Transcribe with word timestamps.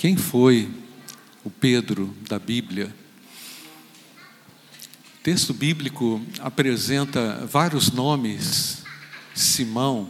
Quem 0.00 0.16
foi 0.16 0.66
o 1.44 1.50
Pedro 1.50 2.16
da 2.26 2.38
Bíblia? 2.38 2.86
O 5.18 5.22
texto 5.22 5.52
bíblico 5.52 6.22
apresenta 6.38 7.46
vários 7.46 7.90
nomes: 7.90 8.82
Simão, 9.34 10.08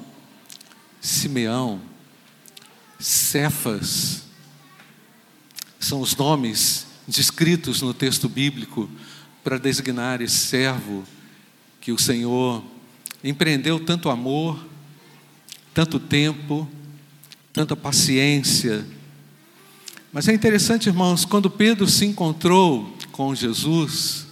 Simeão, 1.00 1.80
Cefas. 3.00 4.22
São 5.80 6.00
os 6.00 6.14
nomes 6.14 6.86
descritos 7.08 7.82
no 7.82 7.92
texto 7.92 8.28
bíblico 8.28 8.88
para 9.42 9.58
designar 9.58 10.22
esse 10.22 10.38
servo 10.38 11.02
que 11.80 11.90
o 11.90 11.98
Senhor 11.98 12.62
empreendeu 13.24 13.84
tanto 13.84 14.08
amor, 14.08 14.64
tanto 15.74 15.98
tempo, 15.98 16.70
tanta 17.52 17.74
paciência. 17.74 18.86
Mas 20.12 20.26
é 20.26 20.32
interessante, 20.32 20.88
irmãos, 20.88 21.24
quando 21.24 21.48
Pedro 21.48 21.86
se 21.86 22.04
encontrou 22.04 22.96
com 23.12 23.32
Jesus, 23.32 24.26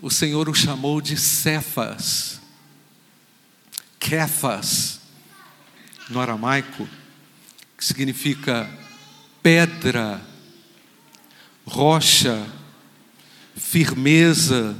o 0.00 0.10
Senhor 0.10 0.48
o 0.48 0.54
chamou 0.54 1.00
de 1.00 1.16
Cefas, 1.16 2.40
Kefas, 4.00 5.00
no 6.10 6.20
aramaico, 6.20 6.88
que 7.78 7.84
significa 7.84 8.68
pedra, 9.40 10.20
rocha, 11.64 12.44
firmeza. 13.54 14.76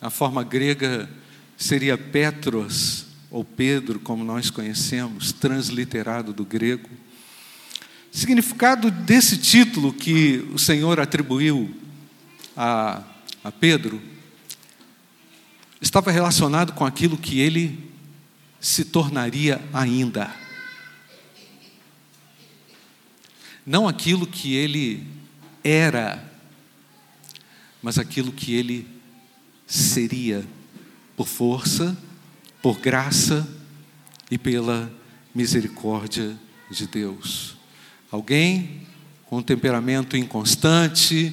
A 0.00 0.08
forma 0.08 0.42
grega 0.42 1.10
seria 1.58 1.98
Petros, 1.98 3.04
ou 3.30 3.44
Pedro, 3.44 4.00
como 4.00 4.24
nós 4.24 4.48
conhecemos, 4.48 5.30
transliterado 5.30 6.32
do 6.32 6.44
grego. 6.44 7.01
Significado 8.12 8.90
desse 8.90 9.38
título 9.38 9.90
que 9.90 10.46
o 10.52 10.58
Senhor 10.58 11.00
atribuiu 11.00 11.74
a, 12.54 13.02
a 13.42 13.50
Pedro 13.50 14.02
estava 15.80 16.12
relacionado 16.12 16.74
com 16.74 16.84
aquilo 16.84 17.16
que 17.16 17.40
ele 17.40 17.90
se 18.60 18.84
tornaria 18.84 19.64
ainda. 19.72 20.30
Não 23.64 23.88
aquilo 23.88 24.26
que 24.26 24.54
ele 24.54 25.06
era, 25.64 26.30
mas 27.82 27.98
aquilo 27.98 28.30
que 28.30 28.52
ele 28.52 28.86
seria, 29.66 30.46
por 31.16 31.26
força, 31.26 31.96
por 32.60 32.78
graça 32.78 33.48
e 34.30 34.36
pela 34.36 34.92
misericórdia 35.34 36.38
de 36.70 36.86
Deus. 36.86 37.61
Alguém 38.12 38.82
com 39.24 39.38
um 39.38 39.42
temperamento 39.42 40.18
inconstante, 40.18 41.32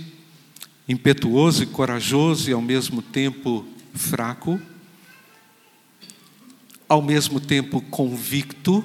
impetuoso 0.88 1.61
e 1.61 1.66
corajoso 1.66 2.49
e 2.49 2.53
ao 2.53 2.61
mesmo 2.61 3.02
tempo 3.02 3.67
fraco, 3.94 4.58
ao 6.88 7.02
mesmo 7.02 7.41
tempo 7.41 7.81
convicto 7.81 8.81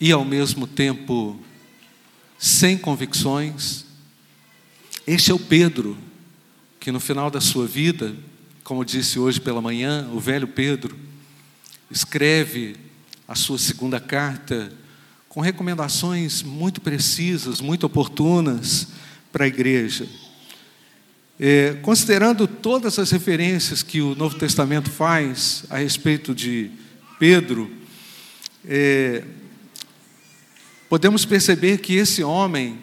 e 0.00 0.10
ao 0.10 0.24
mesmo 0.24 0.66
tempo 0.66 1.40
sem 2.36 2.76
convicções. 2.76 3.86
Este 5.06 5.30
é 5.30 5.34
o 5.34 5.38
Pedro, 5.38 5.96
que 6.80 6.90
no 6.90 6.98
final 6.98 7.30
da 7.30 7.40
sua 7.40 7.68
vida, 7.68 8.16
como 8.64 8.84
disse 8.84 9.20
hoje 9.20 9.40
pela 9.40 9.62
manhã, 9.62 10.10
o 10.12 10.18
velho 10.18 10.48
Pedro, 10.48 10.98
escreve 11.88 12.74
a 13.28 13.36
sua 13.36 13.58
segunda 13.58 14.00
carta 14.00 14.72
com 15.36 15.42
recomendações 15.42 16.42
muito 16.42 16.80
precisas, 16.80 17.60
muito 17.60 17.84
oportunas 17.84 18.88
para 19.30 19.44
a 19.44 19.46
igreja. 19.46 20.08
É, 21.38 21.74
considerando 21.82 22.48
todas 22.48 22.98
as 22.98 23.10
referências 23.10 23.82
que 23.82 24.00
o 24.00 24.14
Novo 24.14 24.38
Testamento 24.38 24.88
faz 24.88 25.66
a 25.68 25.76
respeito 25.76 26.34
de 26.34 26.70
Pedro, 27.18 27.70
é, 28.64 29.24
podemos 30.88 31.26
perceber 31.26 31.82
que 31.82 31.96
esse 31.96 32.24
homem 32.24 32.78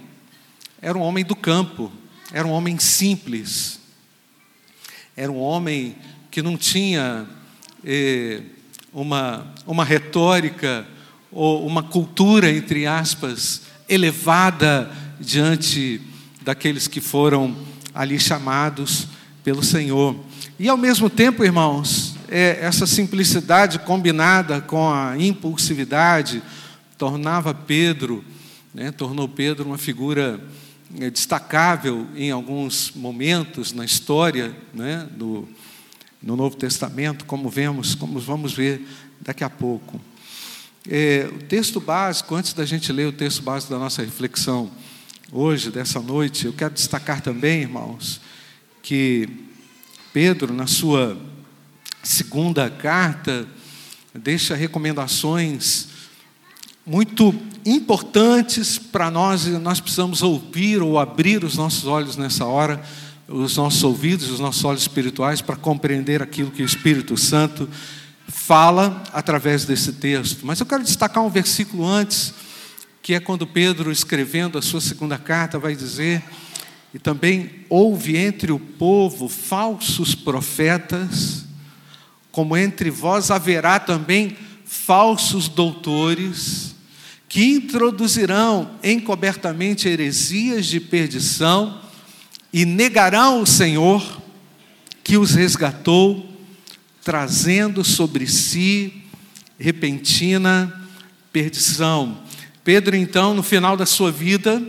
era 0.79 0.95
um 0.95 1.01
homem 1.01 1.25
do 1.25 1.35
campo, 1.35 1.91
era 2.31 2.47
um 2.47 2.51
homem 2.51 2.77
simples, 2.77 3.79
era 5.17 5.31
um 5.31 5.39
homem 5.39 5.95
que 6.29 6.43
não 6.43 6.55
tinha 6.55 7.25
é, 7.83 8.43
uma, 8.93 9.51
uma 9.65 9.83
retórica 9.83 10.87
ou 11.33 11.65
uma 11.65 11.83
cultura, 11.83 12.49
entre 12.49 12.85
aspas, 12.85 13.61
elevada 13.87 14.91
diante 15.19 16.01
daqueles 16.41 16.87
que 16.87 17.01
foram 17.01 17.55
ali 17.93 18.19
chamados 18.19 19.07
pelo 19.43 19.63
Senhor. 19.63 20.15
E 20.59 20.69
ao 20.69 20.77
mesmo 20.77 21.09
tempo, 21.09 21.43
irmãos, 21.43 22.15
é, 22.29 22.59
essa 22.61 22.87
simplicidade 22.87 23.79
combinada 23.79 24.61
com 24.61 24.91
a 24.91 25.15
impulsividade 25.17 26.41
tornava 26.97 27.53
Pedro, 27.53 28.23
né, 28.73 28.91
tornou 28.91 29.27
Pedro 29.27 29.65
uma 29.65 29.77
figura 29.77 30.39
é, 30.99 31.09
destacável 31.09 32.07
em 32.15 32.31
alguns 32.31 32.91
momentos 32.95 33.73
na 33.73 33.83
história 33.83 34.55
né, 34.73 35.07
do, 35.11 35.47
no 36.21 36.35
Novo 36.35 36.55
Testamento, 36.55 37.25
como 37.25 37.49
vemos, 37.49 37.93
como 37.95 38.19
vamos 38.19 38.53
ver 38.53 38.87
daqui 39.19 39.43
a 39.43 39.49
pouco. 39.49 39.99
É, 40.89 41.29
o 41.33 41.39
texto 41.45 41.79
básico, 41.79 42.35
antes 42.35 42.51
da 42.51 42.65
gente 42.65 42.91
ler 42.91 43.07
o 43.07 43.13
texto 43.13 43.41
básico 43.41 43.71
da 43.71 43.79
nossa 43.79 44.01
reflexão, 44.01 44.69
hoje, 45.31 45.71
dessa 45.71 46.01
noite, 46.01 46.45
eu 46.45 46.51
quero 46.51 46.73
destacar 46.73 47.21
também, 47.21 47.61
irmãos, 47.61 48.19
que 48.81 49.29
Pedro, 50.11 50.53
na 50.53 50.67
sua 50.67 51.17
segunda 52.03 52.69
carta, 52.69 53.47
deixa 54.13 54.55
recomendações 54.55 55.87
muito 56.85 57.33
importantes 57.65 58.77
para 58.77 59.09
nós, 59.09 59.47
e 59.47 59.51
nós 59.51 59.79
precisamos 59.79 60.21
ouvir 60.21 60.81
ou 60.81 60.99
abrir 60.99 61.45
os 61.45 61.55
nossos 61.55 61.85
olhos 61.85 62.17
nessa 62.17 62.43
hora, 62.43 62.83
os 63.25 63.55
nossos 63.55 63.85
ouvidos, 63.85 64.29
os 64.29 64.41
nossos 64.41 64.65
olhos 64.65 64.81
espirituais, 64.81 65.41
para 65.41 65.55
compreender 65.55 66.21
aquilo 66.21 66.51
que 66.51 66.61
o 66.61 66.65
Espírito 66.65 67.15
Santo 67.15 67.69
fala 68.33 69.03
através 69.13 69.63
desse 69.63 69.93
texto. 69.93 70.45
Mas 70.45 70.59
eu 70.59 70.65
quero 70.65 70.83
destacar 70.83 71.23
um 71.23 71.29
versículo 71.29 71.85
antes 71.85 72.33
que 73.01 73.13
é 73.13 73.19
quando 73.19 73.45
Pedro, 73.45 73.91
escrevendo 73.91 74.57
a 74.57 74.61
sua 74.61 74.81
segunda 74.81 75.17
carta, 75.17 75.59
vai 75.59 75.75
dizer: 75.75 76.23
E 76.93 76.99
também 76.99 77.65
houve 77.69 78.17
entre 78.17 78.51
o 78.51 78.59
povo 78.59 79.29
falsos 79.29 80.15
profetas, 80.15 81.45
como 82.31 82.57
entre 82.57 82.89
vós 82.89 83.29
haverá 83.29 83.79
também 83.79 84.35
falsos 84.65 85.47
doutores, 85.47 86.75
que 87.29 87.43
introduzirão 87.43 88.71
encobertamente 88.81 89.87
heresias 89.87 90.65
de 90.65 90.79
perdição 90.79 91.81
e 92.51 92.65
negarão 92.65 93.41
o 93.41 93.45
Senhor 93.45 94.21
que 95.03 95.17
os 95.17 95.31
resgatou, 95.31 96.32
trazendo 97.03 97.83
sobre 97.83 98.25
si 98.27 99.03
repentina 99.59 100.81
perdição. 101.31 102.19
Pedro, 102.63 102.95
então, 102.95 103.33
no 103.33 103.43
final 103.43 103.75
da 103.75 103.85
sua 103.85 104.11
vida, 104.11 104.61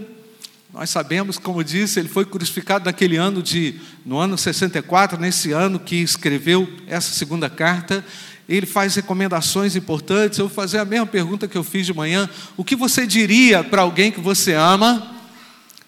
nós 0.73 0.91
sabemos, 0.91 1.39
como 1.39 1.63
disse, 1.63 2.01
ele 2.01 2.09
foi 2.09 2.25
crucificado 2.25 2.87
naquele 2.87 3.17
ano 3.17 3.41
de, 3.41 3.81
no 4.05 4.19
ano 4.19 4.37
64, 4.37 5.21
nesse 5.21 5.53
ano 5.53 5.79
que 5.79 5.97
escreveu 5.97 6.69
essa 6.89 7.13
segunda 7.15 7.49
carta. 7.49 8.05
Ele 8.49 8.67
faz 8.67 8.97
recomendações 8.97 9.77
importantes. 9.77 10.39
Eu 10.39 10.49
vou 10.49 10.55
fazer 10.55 10.79
a 10.79 10.85
mesma 10.85 11.07
pergunta 11.07 11.47
que 11.47 11.57
eu 11.57 11.63
fiz 11.63 11.87
de 11.87 11.95
manhã. 11.95 12.29
O 12.57 12.65
que 12.65 12.75
você 12.75 13.07
diria 13.07 13.63
para 13.63 13.83
alguém 13.83 14.11
que 14.11 14.21
você 14.21 14.55
ama 14.55 15.15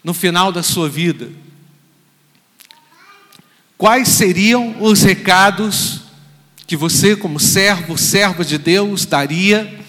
no 0.04 0.14
final 0.14 0.52
da 0.52 0.62
sua 0.62 0.88
vida? 0.88 1.28
Quais 3.76 4.08
seriam 4.08 4.80
os 4.80 5.02
recados 5.02 6.05
que 6.66 6.76
você, 6.76 7.14
como 7.14 7.38
servo, 7.38 7.96
serva 7.96 8.44
de 8.44 8.58
Deus, 8.58 9.06
daria 9.06 9.80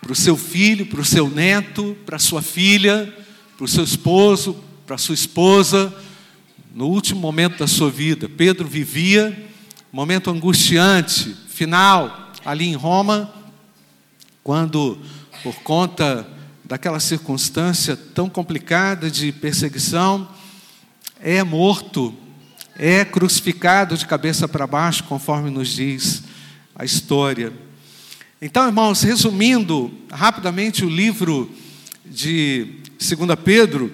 para 0.00 0.12
o 0.12 0.16
seu 0.16 0.36
filho, 0.36 0.86
para 0.86 1.00
o 1.00 1.04
seu 1.04 1.28
neto, 1.28 1.96
para 2.06 2.16
a 2.16 2.20
sua 2.20 2.40
filha, 2.40 3.12
para 3.56 3.64
o 3.64 3.68
seu 3.68 3.82
esposo, 3.82 4.56
para 4.86 4.94
a 4.94 4.98
sua 4.98 5.14
esposa, 5.14 5.92
no 6.72 6.86
último 6.86 7.20
momento 7.20 7.58
da 7.58 7.66
sua 7.66 7.90
vida. 7.90 8.28
Pedro 8.28 8.68
vivia 8.68 9.36
um 9.92 9.96
momento 9.96 10.30
angustiante, 10.30 11.34
final, 11.48 12.32
ali 12.44 12.66
em 12.66 12.76
Roma, 12.76 13.34
quando, 14.44 14.96
por 15.42 15.56
conta 15.62 16.28
daquela 16.64 17.00
circunstância 17.00 17.96
tão 17.96 18.28
complicada 18.28 19.10
de 19.10 19.32
perseguição, 19.32 20.28
é 21.20 21.42
morto, 21.42 22.14
é 22.78 23.04
crucificado 23.04 23.96
de 23.96 24.06
cabeça 24.06 24.46
para 24.46 24.66
baixo, 24.66 25.04
conforme 25.04 25.50
nos 25.50 25.68
diz 25.68 26.22
a 26.74 26.84
história. 26.84 27.52
Então, 28.40 28.66
irmãos, 28.66 29.02
resumindo 29.02 29.92
rapidamente 30.10 30.84
o 30.84 30.90
livro 30.90 31.50
de 32.04 32.80
2 32.98 33.38
Pedro, 33.42 33.92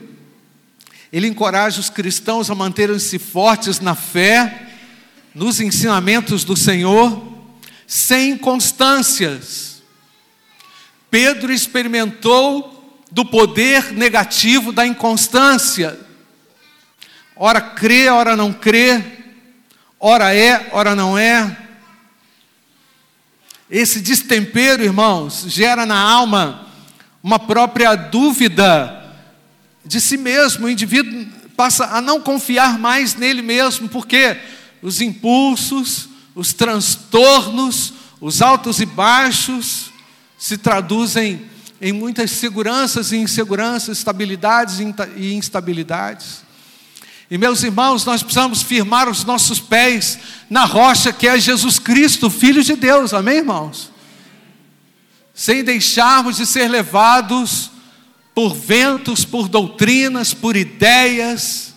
ele 1.12 1.28
encoraja 1.28 1.78
os 1.78 1.90
cristãos 1.90 2.50
a 2.50 2.54
manterem-se 2.54 3.18
fortes 3.18 3.80
na 3.80 3.94
fé, 3.94 4.70
nos 5.34 5.60
ensinamentos 5.60 6.42
do 6.42 6.56
Senhor, 6.56 7.22
sem 7.86 8.36
constâncias. 8.36 9.82
Pedro 11.10 11.52
experimentou 11.52 12.72
do 13.10 13.24
poder 13.24 13.92
negativo 13.92 14.72
da 14.72 14.86
inconstância. 14.86 15.98
Ora 17.34 17.60
crê, 17.60 18.08
ora 18.08 18.36
não 18.36 18.52
crê, 18.52 19.02
ora 19.98 20.34
é, 20.34 20.68
ora 20.72 20.94
não 20.94 21.16
é. 21.16 21.56
Esse 23.70 24.00
destempero, 24.00 24.82
irmãos, 24.84 25.46
gera 25.48 25.86
na 25.86 25.98
alma 25.98 26.66
uma 27.22 27.38
própria 27.38 27.94
dúvida 27.94 29.02
de 29.84 30.00
si 30.00 30.18
mesmo. 30.18 30.66
O 30.66 30.70
indivíduo 30.70 31.26
passa 31.56 31.86
a 31.86 32.00
não 32.00 32.20
confiar 32.20 32.78
mais 32.78 33.14
nele 33.14 33.40
mesmo, 33.40 33.88
porque 33.88 34.36
os 34.82 35.00
impulsos, 35.00 36.08
os 36.34 36.52
transtornos, 36.52 37.94
os 38.20 38.42
altos 38.42 38.80
e 38.80 38.86
baixos 38.86 39.90
se 40.36 40.58
traduzem 40.58 41.50
em 41.80 41.92
muitas 41.92 42.30
seguranças 42.32 43.10
e 43.10 43.16
inseguranças, 43.16 43.98
estabilidades 43.98 44.80
e 45.16 45.34
instabilidades. 45.34 46.42
E 47.32 47.38
meus 47.38 47.62
irmãos, 47.62 48.04
nós 48.04 48.22
precisamos 48.22 48.60
firmar 48.60 49.08
os 49.08 49.24
nossos 49.24 49.58
pés 49.58 50.18
na 50.50 50.66
rocha 50.66 51.14
que 51.14 51.26
é 51.26 51.40
Jesus 51.40 51.78
Cristo, 51.78 52.28
Filho 52.28 52.62
de 52.62 52.76
Deus, 52.76 53.14
amém, 53.14 53.38
irmãos? 53.38 53.90
Sem 55.32 55.64
deixarmos 55.64 56.36
de 56.36 56.44
ser 56.44 56.68
levados 56.68 57.70
por 58.34 58.54
ventos, 58.54 59.24
por 59.24 59.48
doutrinas, 59.48 60.34
por 60.34 60.58
ideias, 60.58 61.74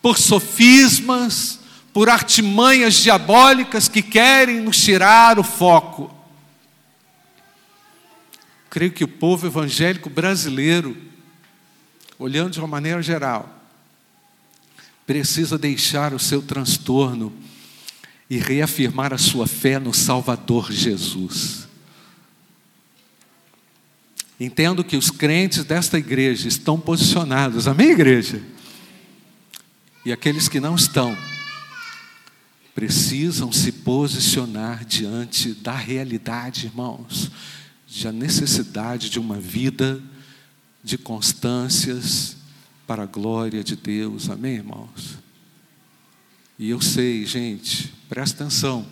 por 0.00 0.16
sofismas, 0.16 1.60
por 1.92 2.08
artimanhas 2.08 2.94
diabólicas 2.94 3.88
que 3.88 4.00
querem 4.00 4.62
nos 4.62 4.82
tirar 4.82 5.38
o 5.38 5.44
foco. 5.44 6.10
Creio 8.70 8.90
que 8.90 9.04
o 9.04 9.08
povo 9.08 9.46
evangélico 9.46 10.08
brasileiro, 10.08 10.96
olhando 12.18 12.52
de 12.52 12.58
uma 12.58 12.68
maneira 12.68 13.02
geral, 13.02 13.57
precisa 15.08 15.56
deixar 15.56 16.12
o 16.12 16.18
seu 16.18 16.42
transtorno 16.42 17.32
e 18.28 18.36
reafirmar 18.36 19.14
a 19.14 19.16
sua 19.16 19.46
fé 19.46 19.78
no 19.78 19.94
Salvador 19.94 20.70
Jesus. 20.70 21.66
Entendo 24.38 24.84
que 24.84 24.98
os 24.98 25.10
crentes 25.10 25.64
desta 25.64 25.98
igreja 25.98 26.46
estão 26.46 26.78
posicionados, 26.78 27.66
amém, 27.66 27.92
igreja? 27.92 28.42
E 30.04 30.12
aqueles 30.12 30.46
que 30.46 30.60
não 30.60 30.74
estão, 30.74 31.16
precisam 32.74 33.50
se 33.50 33.72
posicionar 33.72 34.84
diante 34.84 35.54
da 35.54 35.74
realidade, 35.74 36.66
irmãos, 36.66 37.30
de 37.86 38.06
a 38.06 38.12
necessidade 38.12 39.08
de 39.08 39.18
uma 39.18 39.40
vida 39.40 40.02
de 40.84 40.98
constâncias 40.98 42.37
para 42.88 43.02
a 43.02 43.06
glória 43.06 43.62
de 43.62 43.76
Deus, 43.76 44.30
amém, 44.30 44.54
irmãos? 44.54 45.18
E 46.58 46.70
eu 46.70 46.80
sei, 46.80 47.26
gente, 47.26 47.92
presta 48.08 48.42
atenção, 48.42 48.86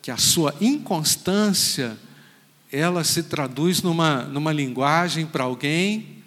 que 0.00 0.12
a 0.12 0.16
sua 0.16 0.54
inconstância 0.60 1.98
ela 2.70 3.02
se 3.02 3.24
traduz 3.24 3.82
numa, 3.82 4.22
numa 4.22 4.52
linguagem 4.52 5.26
para 5.26 5.42
alguém, 5.42 6.22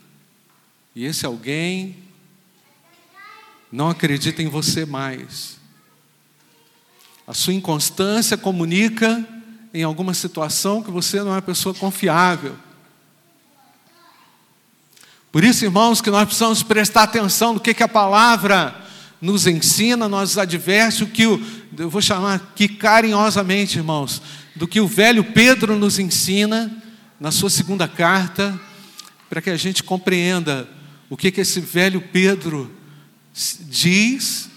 e 0.93 1.05
esse 1.05 1.25
alguém 1.25 1.95
não 3.71 3.89
acredita 3.89 4.43
em 4.43 4.49
você 4.49 4.85
mais. 4.85 5.57
A 7.25 7.33
sua 7.33 7.53
inconstância 7.53 8.35
comunica 8.35 9.25
em 9.73 9.83
alguma 9.83 10.13
situação 10.13 10.83
que 10.83 10.91
você 10.91 11.21
não 11.21 11.29
é 11.29 11.35
uma 11.35 11.41
pessoa 11.41 11.73
confiável. 11.73 12.57
Por 15.37 15.43
isso, 15.43 15.63
irmãos, 15.63 16.01
que 16.01 16.09
nós 16.09 16.25
precisamos 16.25 16.63
prestar 16.63 17.03
atenção 17.03 17.53
no 17.53 17.59
que, 17.59 17.71
que 17.71 17.83
a 17.83 17.87
palavra 17.87 18.75
nos 19.21 19.45
ensina, 19.45 20.09
nos 20.09 20.35
adverte, 20.35 21.03
o 21.03 21.07
que 21.07 21.27
o, 21.27 21.39
eu 21.77 21.91
vou 21.91 22.01
chamar 22.01 22.33
aqui 22.33 22.67
carinhosamente, 22.67 23.77
irmãos, 23.77 24.19
do 24.55 24.67
que 24.67 24.79
o 24.79 24.87
velho 24.87 25.23
Pedro 25.23 25.77
nos 25.77 25.99
ensina 25.99 26.75
na 27.19 27.29
sua 27.29 27.51
segunda 27.51 27.87
carta, 27.87 28.59
para 29.29 29.39
que 29.39 29.51
a 29.51 29.57
gente 29.57 29.83
compreenda 29.83 30.67
o 31.07 31.15
que, 31.15 31.29
que 31.29 31.41
esse 31.41 31.59
velho 31.59 32.01
Pedro 32.01 32.75
diz 33.69 34.49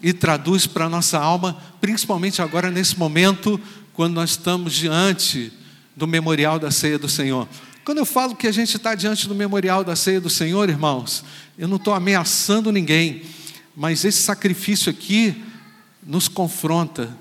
e 0.00 0.12
traduz 0.12 0.68
para 0.68 0.84
a 0.84 0.88
nossa 0.88 1.18
alma, 1.18 1.60
principalmente 1.80 2.40
agora 2.40 2.70
nesse 2.70 2.96
momento, 2.96 3.60
quando 3.92 4.14
nós 4.14 4.30
estamos 4.30 4.72
diante 4.72 5.52
do 5.96 6.06
memorial 6.06 6.60
da 6.60 6.70
ceia 6.70 6.96
do 6.96 7.08
Senhor. 7.08 7.48
Quando 7.84 7.98
eu 7.98 8.06
falo 8.06 8.36
que 8.36 8.46
a 8.46 8.52
gente 8.52 8.76
está 8.76 8.94
diante 8.94 9.26
do 9.26 9.34
memorial 9.34 9.82
da 9.82 9.96
ceia 9.96 10.20
do 10.20 10.30
Senhor, 10.30 10.68
irmãos, 10.68 11.24
eu 11.58 11.66
não 11.66 11.76
estou 11.76 11.94
ameaçando 11.94 12.70
ninguém, 12.70 13.22
mas 13.74 14.04
esse 14.04 14.22
sacrifício 14.22 14.90
aqui 14.90 15.44
nos 16.02 16.28
confronta, 16.28 17.16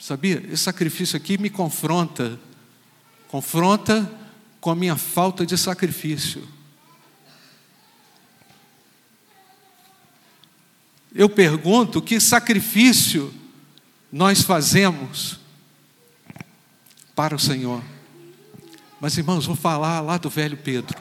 Sabia? 0.00 0.42
Esse 0.50 0.62
sacrifício 0.62 1.14
aqui 1.14 1.36
me 1.36 1.50
confronta, 1.50 2.40
confronta 3.28 4.10
com 4.58 4.70
a 4.70 4.74
minha 4.74 4.96
falta 4.96 5.44
de 5.44 5.58
sacrifício. 5.58 6.48
Eu 11.14 11.28
pergunto 11.28 12.00
que 12.00 12.18
sacrifício 12.18 13.32
nós 14.10 14.40
fazemos 14.40 15.38
para 17.14 17.36
o 17.36 17.38
Senhor. 17.38 17.82
Mas 19.00 19.16
irmãos, 19.16 19.46
vou 19.46 19.56
falar 19.56 20.00
lá 20.02 20.18
do 20.18 20.28
velho 20.28 20.58
Pedro. 20.58 21.00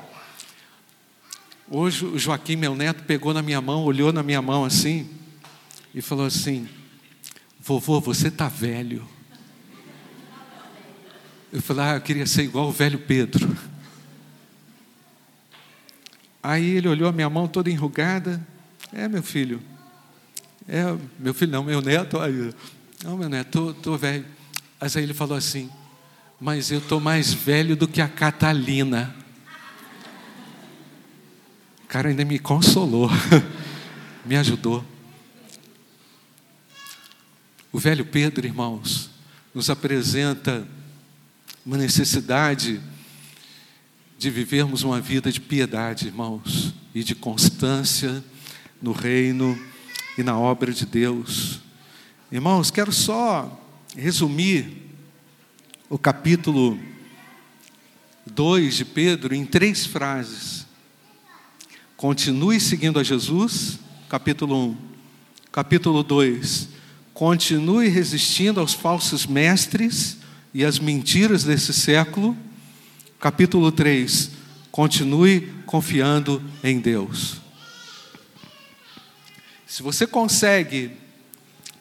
Hoje 1.70 2.06
o 2.06 2.18
Joaquim, 2.18 2.56
meu 2.56 2.74
neto, 2.74 3.04
pegou 3.04 3.34
na 3.34 3.42
minha 3.42 3.60
mão, 3.60 3.84
olhou 3.84 4.14
na 4.14 4.24
minha 4.24 4.42
mão 4.42 4.64
assim 4.64 5.10
e 5.94 6.02
falou 6.02 6.26
assim: 6.26 6.68
Vovô, 7.60 8.00
você 8.00 8.30
está 8.30 8.48
velho. 8.48 9.06
Eu 11.52 11.62
falei, 11.62 11.84
ah, 11.84 11.96
eu 11.96 12.02
queria 12.02 12.26
ser 12.26 12.44
igual 12.44 12.70
o 12.70 12.72
velho 12.72 13.00
Pedro. 13.00 13.58
Aí 16.42 16.78
ele 16.78 16.88
olhou 16.88 17.10
a 17.10 17.12
minha 17.12 17.30
mão 17.30 17.48
toda 17.48 17.70
enrugada. 17.70 18.46
É, 18.94 19.08
meu 19.08 19.22
filho. 19.22 19.62
É, 20.68 20.84
meu 21.20 21.34
filho 21.34 21.52
não, 21.52 21.64
meu 21.64 21.82
neto. 21.82 22.18
Aí, 22.20 22.54
não, 23.04 23.18
meu 23.18 23.28
neto, 23.28 23.72
estou 23.72 23.98
velho. 23.98 24.26
Mas 24.80 24.96
aí 24.96 25.04
ele 25.04 25.14
falou 25.14 25.38
assim, 25.38 25.70
mas 26.40 26.72
eu 26.72 26.80
estou 26.80 27.02
mais 27.02 27.34
velho 27.34 27.76
do 27.76 27.88
que 27.88 28.02
a 28.02 28.08
Catalina. 28.08 29.14
O 31.84 31.88
cara 31.88 32.10
ainda 32.10 32.24
me 32.24 32.40
consolou, 32.40 33.10
me 34.26 34.38
ajudou. 34.38 34.86
O 37.72 37.78
velho 37.78 38.06
Pedro, 38.06 38.46
irmãos, 38.48 39.10
nos 39.54 39.70
apresenta 39.70 40.66
uma 41.66 41.78
necessidade 41.78 42.82
de 44.18 44.30
vivermos 44.30 44.84
uma 44.84 45.02
vida 45.02 45.32
de 45.32 45.42
piedade, 45.42 46.08
irmãos, 46.08 46.74
e 46.96 47.04
de 47.04 47.16
constância 47.16 48.24
no 48.82 48.92
reino 48.92 49.60
e 50.18 50.24
na 50.24 50.38
obra 50.38 50.72
de 50.72 50.86
Deus. 50.86 51.60
Irmãos, 52.32 52.72
quero 52.72 52.92
só 52.92 53.60
resumir 53.96 54.89
o 55.90 55.98
capítulo 55.98 56.80
2 58.28 58.76
de 58.76 58.86
Pedro 58.86 59.34
em 59.34 59.44
três 59.44 59.88
frases. 59.88 60.68
Continue 61.98 62.60
seguindo 62.60 63.00
a 63.00 63.04
Jesus, 63.04 63.80
capítulo 64.08 64.70
1. 64.70 64.78
Capítulo 65.52 66.04
2 66.04 66.70
Continue 67.20 67.90
resistindo 67.90 68.62
aos 68.62 68.74
falsos 68.74 69.26
mestres 69.26 70.20
e 70.54 70.64
às 70.64 70.80
mentiras 70.80 71.44
desse 71.44 71.74
século. 71.74 72.38
Capítulo 73.20 73.74
3. 73.74 74.32
Continue 74.72 75.52
confiando 75.66 76.42
em 76.64 76.80
Deus. 76.80 77.42
Se 79.68 79.84
você 79.84 80.08
consegue 80.08 80.92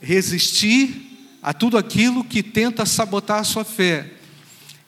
resistir 0.00 1.07
a 1.48 1.52
tudo 1.54 1.78
aquilo 1.78 2.22
que 2.22 2.42
tenta 2.42 2.84
sabotar 2.84 3.38
a 3.38 3.44
sua 3.44 3.64
fé, 3.64 4.04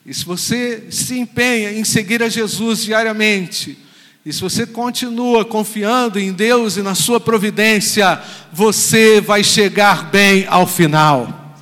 e 0.05 0.13
se 0.13 0.23
você 0.23 0.91
se 0.91 1.17
empenha 1.17 1.71
em 1.71 1.83
seguir 1.83 2.21
a 2.21 2.29
Jesus 2.29 2.83
diariamente, 2.83 3.79
e 4.23 4.31
se 4.31 4.39
você 4.39 4.67
continua 4.67 5.43
confiando 5.43 6.19
em 6.19 6.31
Deus 6.31 6.77
e 6.77 6.83
na 6.83 6.93
Sua 6.93 7.19
providência, 7.19 8.21
você 8.53 9.19
vai 9.19 9.43
chegar 9.43 10.11
bem 10.11 10.45
ao 10.47 10.67
final. 10.67 11.55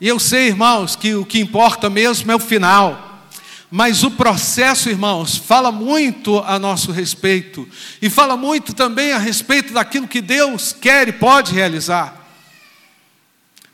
E 0.00 0.08
eu 0.08 0.18
sei, 0.18 0.46
irmãos, 0.46 0.96
que 0.96 1.14
o 1.14 1.26
que 1.26 1.38
importa 1.38 1.90
mesmo 1.90 2.32
é 2.32 2.34
o 2.34 2.38
final. 2.38 3.28
Mas 3.70 4.04
o 4.04 4.10
processo, 4.10 4.88
irmãos, 4.88 5.36
fala 5.36 5.70
muito 5.70 6.38
a 6.38 6.58
nosso 6.58 6.92
respeito 6.92 7.68
e 8.00 8.08
fala 8.08 8.38
muito 8.38 8.72
também 8.72 9.12
a 9.12 9.18
respeito 9.18 9.74
daquilo 9.74 10.08
que 10.08 10.22
Deus 10.22 10.72
quer 10.72 11.08
e 11.08 11.12
pode 11.12 11.52
realizar. 11.52 12.25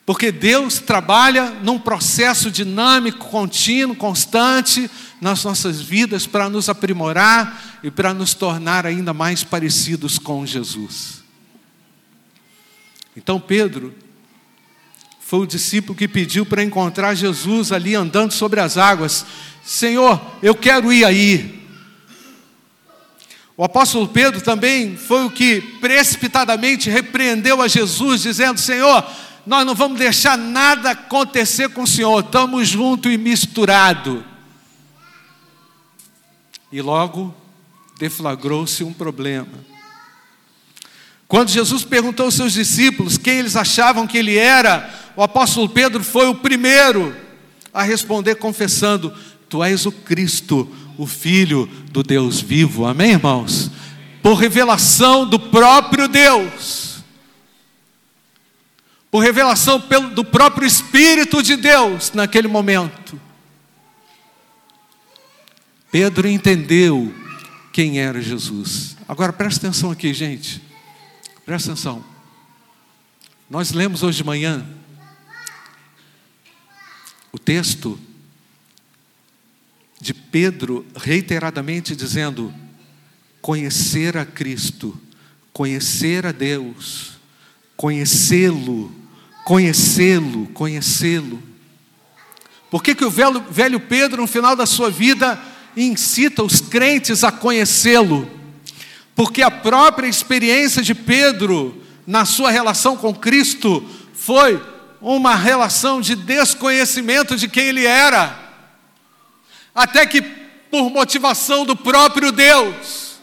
Porque 0.05 0.33
Deus 0.33 0.81
trabalha 0.81 1.51
num 1.63 1.79
processo 1.79 2.51
dinâmico, 2.51 3.29
contínuo, 3.29 3.95
constante 3.95 4.91
nas 5.21 5.45
nossas 5.45 5.81
vidas 5.81 6.27
para 6.27 6.49
nos 6.49 6.69
aprimorar 6.69 7.81
e 7.85 7.91
para 7.91 8.13
nos 8.13 8.35
tornar 8.35 8.85
ainda 8.85 9.13
mais 9.13 9.45
parecidos 9.45 10.19
com 10.19 10.45
Jesus. 10.45 11.23
Então 13.17 13.39
Pedro 13.39 13.95
foi 15.21 15.41
o 15.41 15.47
discípulo 15.47 15.97
que 15.97 16.09
pediu 16.09 16.45
para 16.45 16.65
encontrar 16.65 17.15
Jesus 17.15 17.71
ali 17.71 17.95
andando 17.95 18.33
sobre 18.33 18.61
as 18.61 18.77
águas. 18.77 19.25
Senhor, 19.65 20.21
eu 20.43 20.55
quero 20.55 20.93
ir 20.93 21.05
aí. 21.05 21.63
O 23.57 23.65
apóstolo 23.65 24.09
Pedro 24.09 24.41
também 24.41 24.97
foi 24.97 25.25
o 25.25 25.31
que 25.31 25.61
precipitadamente 25.81 26.91
repreendeu 26.91 27.63
a 27.63 27.69
Jesus, 27.69 28.23
dizendo: 28.23 28.59
Senhor, 28.59 29.07
nós 29.47 29.67
não 29.67 29.75
vamos 29.75 29.99
deixar 29.99 30.39
nada 30.39 30.91
acontecer 30.91 31.69
com 31.71 31.83
o 31.83 31.87
Senhor, 31.87 32.25
estamos 32.25 32.69
junto 32.69 33.11
e 33.11 33.19
misturado. 33.19 34.25
E 36.71 36.81
logo 36.81 37.35
deflagrou-se 37.99 38.83
um 38.83 38.93
problema. 38.93 39.73
Quando 41.29 41.49
Jesus 41.49 41.83
perguntou 41.85 42.27
aos 42.27 42.35
seus 42.35 42.53
discípulos 42.53 43.17
quem 43.17 43.39
eles 43.39 43.57
achavam 43.57 44.07
que 44.07 44.19
ele 44.19 44.37
era, 44.37 44.93
o 45.17 45.23
apóstolo 45.23 45.69
Pedro 45.69 46.05
foi 46.05 46.29
o 46.29 46.35
primeiro 46.35 47.15
a 47.73 47.83
responder, 47.83 48.35
confessando: 48.35 49.15
Tu 49.49 49.63
és 49.63 49.87
o 49.87 49.93
Cristo, 49.93 50.69
o 50.99 51.07
Filho 51.07 51.67
do 51.91 52.03
Deus 52.03 52.41
vivo. 52.41 52.87
Amém, 52.87 53.13
irmãos? 53.13 53.71
Por 54.23 54.35
revelação 54.35 55.27
do 55.27 55.39
próprio 55.39 56.07
Deus, 56.07 56.82
por 59.13 59.23
revelação 59.23 59.79
do 60.15 60.25
próprio 60.25 60.67
Espírito 60.67 61.43
de 61.43 61.55
Deus 61.55 62.13
naquele 62.13 62.49
momento. 62.49 63.21
Pedro 65.91 66.27
entendeu 66.27 67.15
quem 67.75 68.01
era 68.01 68.23
Jesus. 68.23 68.97
Agora 69.07 69.31
presta 69.31 69.67
atenção 69.67 69.91
aqui, 69.91 70.15
gente. 70.15 70.63
Presta 71.45 71.73
atenção. 71.73 72.03
Nós 73.51 73.73
lemos 73.73 74.03
hoje 74.03 74.17
de 74.17 74.25
manhã 74.25 74.67
o 77.31 77.39
texto 77.39 78.01
de 80.01 80.15
Pedro 80.15 80.87
reiteradamente 80.97 81.95
dizendo: 81.95 82.51
conhecer 83.43 84.17
a 84.17 84.25
Cristo, 84.25 84.99
conhecer 85.53 86.25
a 86.25 86.33
Deus, 86.33 87.19
conhecê-lo, 87.77 89.02
conhecê-lo, 89.45 90.47
conhecê-lo. 90.49 91.43
Por 92.71 92.83
que, 92.83 92.95
que 92.95 93.05
o 93.05 93.11
velho, 93.11 93.45
velho 93.51 93.81
Pedro, 93.81 94.23
no 94.23 94.27
final 94.27 94.57
da 94.57 94.67
sua 94.67 94.91
vida, 94.91 95.39
incita 95.77 96.43
os 96.43 96.61
crentes 96.61 97.23
a 97.23 97.31
conhecê-lo? 97.31 98.29
Porque 99.15 99.43
a 99.43 99.51
própria 99.51 100.07
experiência 100.07 100.83
de 100.83 100.95
Pedro 100.95 101.83
na 102.07 102.25
sua 102.25 102.51
relação 102.51 102.97
com 102.97 103.15
Cristo 103.15 103.87
foi 104.15 104.63
uma 105.01 105.35
relação 105.35 106.01
de 106.01 106.15
desconhecimento 106.15 107.37
de 107.37 107.49
quem 107.49 107.65
ele 107.65 107.85
era, 107.85 108.39
até 109.75 110.07
que, 110.07 110.23
por 110.23 110.89
motivação 110.91 111.67
do 111.67 111.77
próprio 111.77 112.31
Deus, 112.33 113.21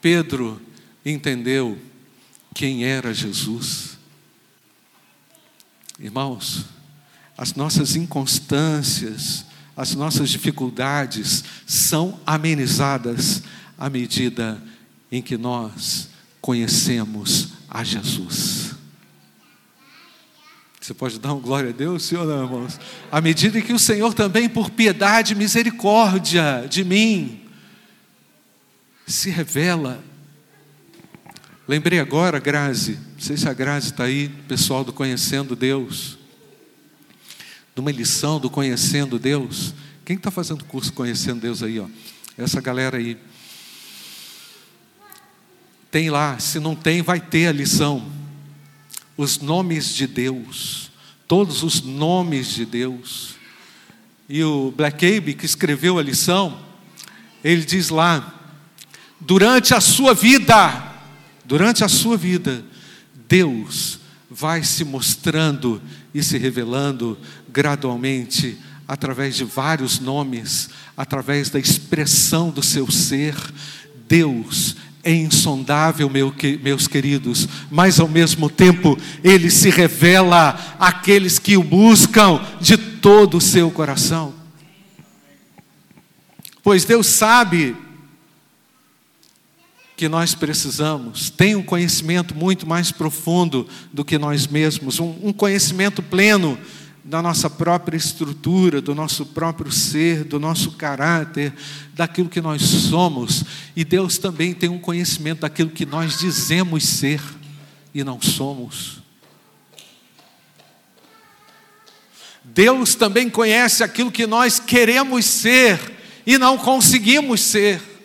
Pedro 0.00 0.62
entendeu 1.04 1.76
quem 2.54 2.84
era 2.84 3.12
Jesus. 3.12 3.95
Irmãos, 5.98 6.66
as 7.36 7.54
nossas 7.54 7.96
inconstâncias, 7.96 9.44
as 9.76 9.94
nossas 9.94 10.30
dificuldades 10.30 11.44
são 11.66 12.20
amenizadas 12.26 13.42
à 13.78 13.88
medida 13.88 14.62
em 15.10 15.22
que 15.22 15.36
nós 15.36 16.08
conhecemos 16.40 17.48
a 17.68 17.82
Jesus. 17.82 18.74
Você 20.80 20.94
pode 20.94 21.18
dar 21.18 21.34
um 21.34 21.40
glória 21.40 21.70
a 21.70 21.72
Deus, 21.72 22.12
ou 22.12 22.24
não, 22.24 22.44
irmãos? 22.44 22.78
À 23.10 23.20
medida 23.20 23.60
que 23.60 23.72
o 23.72 23.78
Senhor 23.78 24.14
também, 24.14 24.48
por 24.48 24.70
piedade 24.70 25.32
e 25.32 25.36
misericórdia 25.36 26.66
de 26.70 26.84
mim, 26.84 27.40
se 29.06 29.30
revela. 29.30 30.02
Lembrei 31.68 31.98
agora, 31.98 32.38
Grazi, 32.38 32.92
não 32.92 33.20
sei 33.20 33.36
se 33.36 33.48
a 33.48 33.52
Grazi 33.52 33.88
está 33.88 34.04
aí, 34.04 34.28
pessoal 34.46 34.84
do 34.84 34.92
Conhecendo 34.92 35.56
Deus, 35.56 36.16
numa 37.74 37.90
lição 37.90 38.38
do 38.38 38.48
Conhecendo 38.48 39.18
Deus. 39.18 39.74
Quem 40.04 40.16
está 40.16 40.30
fazendo 40.30 40.64
curso 40.64 40.92
Conhecendo 40.92 41.40
Deus 41.40 41.62
aí? 41.62 41.80
Ó? 41.80 41.86
Essa 42.38 42.60
galera 42.60 42.98
aí. 42.98 43.18
Tem 45.90 46.08
lá, 46.08 46.38
se 46.38 46.60
não 46.60 46.76
tem, 46.76 47.02
vai 47.02 47.20
ter 47.20 47.48
a 47.48 47.52
lição 47.52 48.16
os 49.16 49.38
nomes 49.38 49.94
de 49.94 50.06
Deus, 50.06 50.90
todos 51.26 51.62
os 51.62 51.80
nomes 51.80 52.48
de 52.48 52.66
Deus. 52.66 53.34
E 54.28 54.42
o 54.44 54.72
Black 54.76 55.06
Abe, 55.06 55.34
que 55.34 55.46
escreveu 55.46 55.98
a 55.98 56.02
lição, 56.02 56.60
ele 57.42 57.64
diz 57.64 57.88
lá: 57.88 58.34
durante 59.20 59.74
a 59.74 59.80
sua 59.80 60.12
vida, 60.14 60.95
durante 61.46 61.84
a 61.84 61.88
sua 61.88 62.16
vida, 62.16 62.64
Deus 63.28 64.00
vai 64.30 64.62
se 64.62 64.84
mostrando 64.84 65.80
e 66.12 66.22
se 66.22 66.36
revelando 66.38 67.18
gradualmente 67.48 68.58
através 68.88 69.36
de 69.36 69.44
vários 69.44 69.98
nomes, 69.98 70.70
através 70.96 71.50
da 71.50 71.58
expressão 71.58 72.50
do 72.50 72.62
seu 72.62 72.90
ser. 72.90 73.34
Deus 74.08 74.76
é 75.02 75.12
insondável, 75.12 76.10
meu, 76.10 76.34
meus 76.62 76.88
queridos, 76.88 77.48
mas 77.70 78.00
ao 78.00 78.08
mesmo 78.08 78.50
tempo 78.50 78.98
ele 79.22 79.50
se 79.50 79.70
revela 79.70 80.76
àqueles 80.78 81.38
que 81.38 81.56
o 81.56 81.62
buscam 81.62 82.40
de 82.60 82.76
todo 82.76 83.36
o 83.38 83.40
seu 83.40 83.70
coração. 83.70 84.34
Pois 86.62 86.84
Deus 86.84 87.06
sabe 87.06 87.76
que 89.96 90.08
nós 90.08 90.34
precisamos, 90.34 91.30
tem 91.30 91.56
um 91.56 91.62
conhecimento 91.62 92.34
muito 92.34 92.66
mais 92.66 92.92
profundo 92.92 93.66
do 93.90 94.04
que 94.04 94.18
nós 94.18 94.46
mesmos, 94.46 95.00
um, 95.00 95.16
um 95.22 95.32
conhecimento 95.32 96.02
pleno 96.02 96.58
da 97.02 97.22
nossa 97.22 97.48
própria 97.48 97.96
estrutura, 97.96 98.82
do 98.82 98.94
nosso 98.94 99.24
próprio 99.24 99.72
ser, 99.72 100.24
do 100.24 100.38
nosso 100.38 100.72
caráter, 100.72 101.54
daquilo 101.94 102.28
que 102.28 102.40
nós 102.40 102.60
somos. 102.62 103.44
E 103.74 103.84
Deus 103.84 104.18
também 104.18 104.52
tem 104.52 104.68
um 104.68 104.78
conhecimento 104.78 105.40
daquilo 105.40 105.70
que 105.70 105.86
nós 105.86 106.18
dizemos 106.18 106.84
ser 106.84 107.22
e 107.94 108.04
não 108.04 108.20
somos. 108.20 108.98
Deus 112.44 112.94
também 112.94 113.30
conhece 113.30 113.82
aquilo 113.82 114.10
que 114.10 114.26
nós 114.26 114.58
queremos 114.58 115.24
ser 115.24 115.80
e 116.26 116.36
não 116.36 116.58
conseguimos 116.58 117.40
ser. 117.40 117.95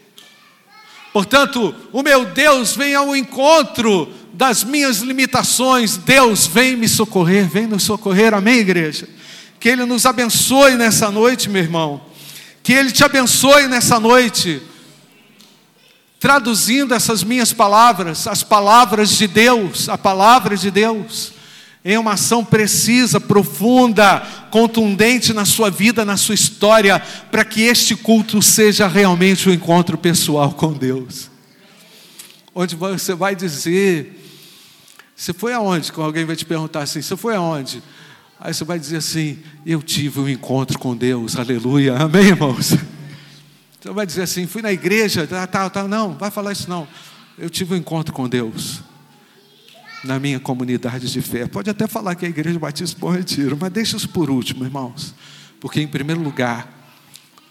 Portanto, 1.13 1.75
o 1.91 2.01
meu 2.01 2.25
Deus 2.25 2.75
vem 2.75 2.96
ao 2.96 3.15
encontro 3.15 4.12
das 4.34 4.63
minhas 4.63 5.00
limitações, 5.00 5.98
Deus 5.98 6.48
vem 6.48 6.75
me 6.77 6.88
socorrer, 6.88 7.48
vem 7.48 7.68
nos 7.68 7.84
socorrer, 7.84 8.34
amém, 8.34 8.60
igreja? 8.60 9.08
Que 9.60 9.70
Ele 9.70 9.86
nos 9.86 10.06
abençoe 10.06 10.75
nessa 10.75 11.12
noite, 11.12 11.50
meu 11.50 11.62
irmão, 11.62 12.01
que 12.63 12.74
Ele 12.74 12.91
te 12.91 13.03
abençoe 13.03 13.68
nessa 13.68 14.00
noite, 14.00 14.62
traduzindo 16.20 16.94
essas 16.94 17.24
minhas 17.24 17.51
palavras, 17.51 18.25
as 18.25 18.41
palavras 18.41 19.10
de 19.10 19.27
Deus, 19.27 19.89
a 19.89 19.98
palavra 19.98 20.56
de 20.56 20.72
Deus, 20.72 21.34
em 21.84 21.98
uma 21.98 22.14
ação 22.14 22.46
precisa, 22.46 23.20
profunda, 23.20 24.20
contundente 24.52 25.34
na 25.34 25.46
sua 25.46 25.72
vida, 25.72 26.06
na 26.06 26.16
sua 26.16 26.36
história, 26.36 27.00
para 27.32 27.44
que 27.44 27.62
este 27.62 27.96
culto 27.96 28.42
seja 28.42 28.88
realmente 28.88 29.50
um 29.50 29.54
encontro 29.54 29.98
pessoal 29.98 30.54
com 30.54 30.74
Deus. 30.74 31.30
Onde 32.54 32.76
você 32.76 33.16
vai 33.16 33.36
dizer, 33.36 34.16
você 35.16 35.34
foi 35.34 35.54
aonde? 35.54 35.92
Quando 35.92 36.08
alguém 36.08 36.26
vai 36.26 36.36
te 36.36 36.46
perguntar 36.46 36.84
assim, 36.84 37.02
você 37.02 37.18
foi 37.18 37.36
aonde? 37.36 37.82
Aí 38.40 38.54
você 38.54 38.64
vai 38.64 38.80
dizer 38.80 38.98
assim: 38.98 39.40
Eu 39.66 39.82
tive 39.82 40.20
um 40.20 40.28
encontro 40.28 40.78
com 40.80 40.96
Deus, 40.96 41.36
aleluia, 41.36 41.96
amém, 41.96 42.28
irmãos? 42.30 42.76
Você 43.80 43.90
vai 43.92 44.06
dizer 44.06 44.24
assim: 44.24 44.48
Fui 44.48 44.62
na 44.62 44.72
igreja, 44.72 45.26
tá, 45.26 45.46
tá, 45.48 45.70
tá. 45.70 45.88
Não, 45.88 46.14
vai 46.14 46.30
falar 46.30 46.52
isso 46.52 46.70
não. 46.70 46.88
Eu 47.38 47.50
tive 47.50 47.74
um 47.74 47.78
encontro 47.78 48.14
com 48.14 48.28
Deus 48.28 48.82
na 50.03 50.20
minha 50.20 50.39
comunidade 50.39 51.12
de 51.12 51.22
fé. 51.22 51.48
Pode 51.48 51.70
até 51.70 51.88
falar 51.88 52.15
que 52.15 52.25
é 52.25 52.27
a 52.27 52.31
igreja 52.31 52.58
Batista 52.60 52.98
Bom 53.00 53.12
Retiro, 53.12 53.58
mas 53.60 53.72
deixa 53.72 53.98
isso 53.98 54.10
por 54.10 54.29
último, 54.29 54.63
irmãos. 54.65 55.13
porque 55.60 55.79
em 55.79 55.88
primeiro 55.88 56.22
lugar 56.22 56.67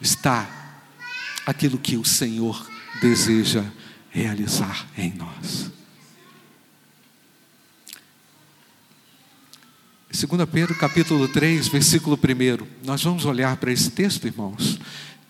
está 0.00 0.48
aquilo 1.46 1.78
que 1.78 1.96
o 1.96 2.04
Senhor 2.04 2.68
deseja 3.00 3.64
realizar 4.10 4.86
em 4.98 5.14
nós. 5.14 5.70
2 10.12 10.44
Pedro 10.50 10.74
capítulo 10.74 11.28
3, 11.28 11.68
versículo 11.68 12.18
1. 12.18 12.66
Nós 12.84 13.02
vamos 13.02 13.24
olhar 13.24 13.56
para 13.58 13.72
esse 13.72 13.90
texto, 13.90 14.26
irmãos. 14.26 14.78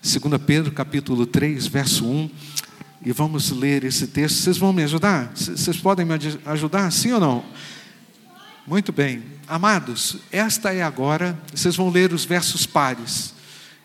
2 0.01 0.41
Pedro 0.45 0.71
capítulo 0.71 1.27
3, 1.27 1.67
verso 1.67 2.03
1. 2.03 2.29
E 3.03 3.11
vamos 3.11 3.49
ler 3.49 3.83
esse 3.83 4.07
texto. 4.07 4.37
Vocês 4.37 4.57
vão 4.57 4.71
me 4.71 4.83
ajudar? 4.83 5.31
Vocês 5.35 5.77
podem 5.77 6.05
me 6.05 6.13
ajudar, 6.45 6.91
sim 6.91 7.11
ou 7.11 7.19
não? 7.19 7.45
Muito 8.65 8.91
bem. 8.91 9.23
Amados, 9.47 10.17
esta 10.31 10.73
é 10.73 10.81
agora, 10.81 11.37
vocês 11.53 11.75
vão 11.75 11.89
ler 11.89 12.13
os 12.13 12.23
versos 12.23 12.65
pares. 12.65 13.33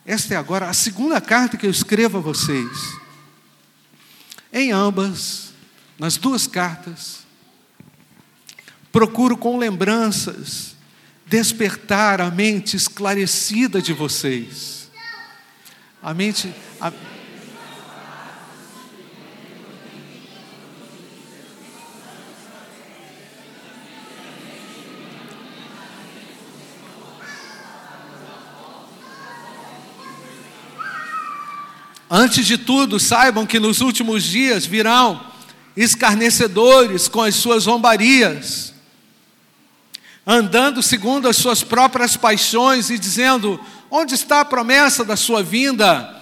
Esta 0.05 0.35
é 0.35 0.37
agora 0.37 0.69
a 0.69 0.73
segunda 0.73 1.21
carta 1.21 1.57
que 1.57 1.67
eu 1.67 1.71
escrevo 1.71 2.19
a 2.19 2.21
vocês. 2.21 2.97
Em 4.53 4.71
ambas, 4.71 5.53
nas 5.99 6.17
duas 6.17 6.47
cartas, 6.47 7.27
procuro 8.93 9.37
com 9.37 9.59
lembranças 9.59 10.77
despertar 11.27 12.21
a 12.21 12.31
mente 12.31 12.77
esclarecida 12.77 13.83
de 13.83 13.93
vocês. 13.93 14.89
A 16.03 16.15
mente. 16.15 16.55
A... 16.81 16.93
Antes 32.11 32.47
de 32.47 32.57
tudo, 32.57 33.01
saibam 33.01 33.47
que 33.47 33.59
nos 33.59 33.81
últimos 33.81 34.25
dias 34.25 34.65
virão 34.65 35.25
escarnecedores 35.77 37.09
com 37.09 37.23
as 37.23 37.35
suas 37.35 37.65
zombarias 37.65 38.75
andando 40.27 40.83
segundo 40.83 41.29
as 41.29 41.37
suas 41.37 41.63
próprias 41.63 42.17
paixões 42.17 42.91
e 42.91 42.99
dizendo: 42.99 43.61
onde 43.91 44.15
está 44.15 44.41
a 44.41 44.45
promessa 44.45 45.05
da 45.05 45.17
sua 45.17 45.43
vinda? 45.43 46.15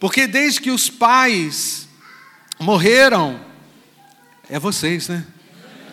Porque 0.00 0.26
desde 0.26 0.60
que 0.60 0.70
os 0.70 0.90
pais 0.90 1.88
morreram, 2.58 3.40
é 4.50 4.58
vocês, 4.58 5.08
né? 5.08 5.24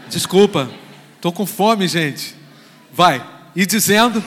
Desculpa, 0.10 0.70
estou 1.16 1.32
com 1.32 1.46
fome, 1.46 1.88
gente. 1.88 2.36
Vai, 2.92 3.26
e 3.56 3.66
dizendo. 3.66 4.22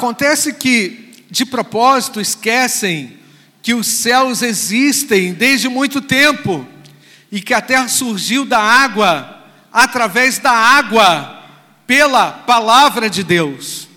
Acontece 0.00 0.54
que, 0.54 1.26
de 1.30 1.44
propósito, 1.44 2.22
esquecem 2.22 3.18
que 3.60 3.74
os 3.74 3.86
céus 3.86 4.40
existem 4.40 5.34
desde 5.34 5.68
muito 5.68 6.00
tempo 6.00 6.66
e 7.30 7.38
que 7.38 7.52
a 7.52 7.60
terra 7.60 7.86
surgiu 7.86 8.46
da 8.46 8.58
água, 8.58 9.44
através 9.70 10.38
da 10.38 10.52
água, 10.52 11.44
pela 11.86 12.32
palavra 12.32 13.10
de 13.10 13.22
Deus. 13.22 13.88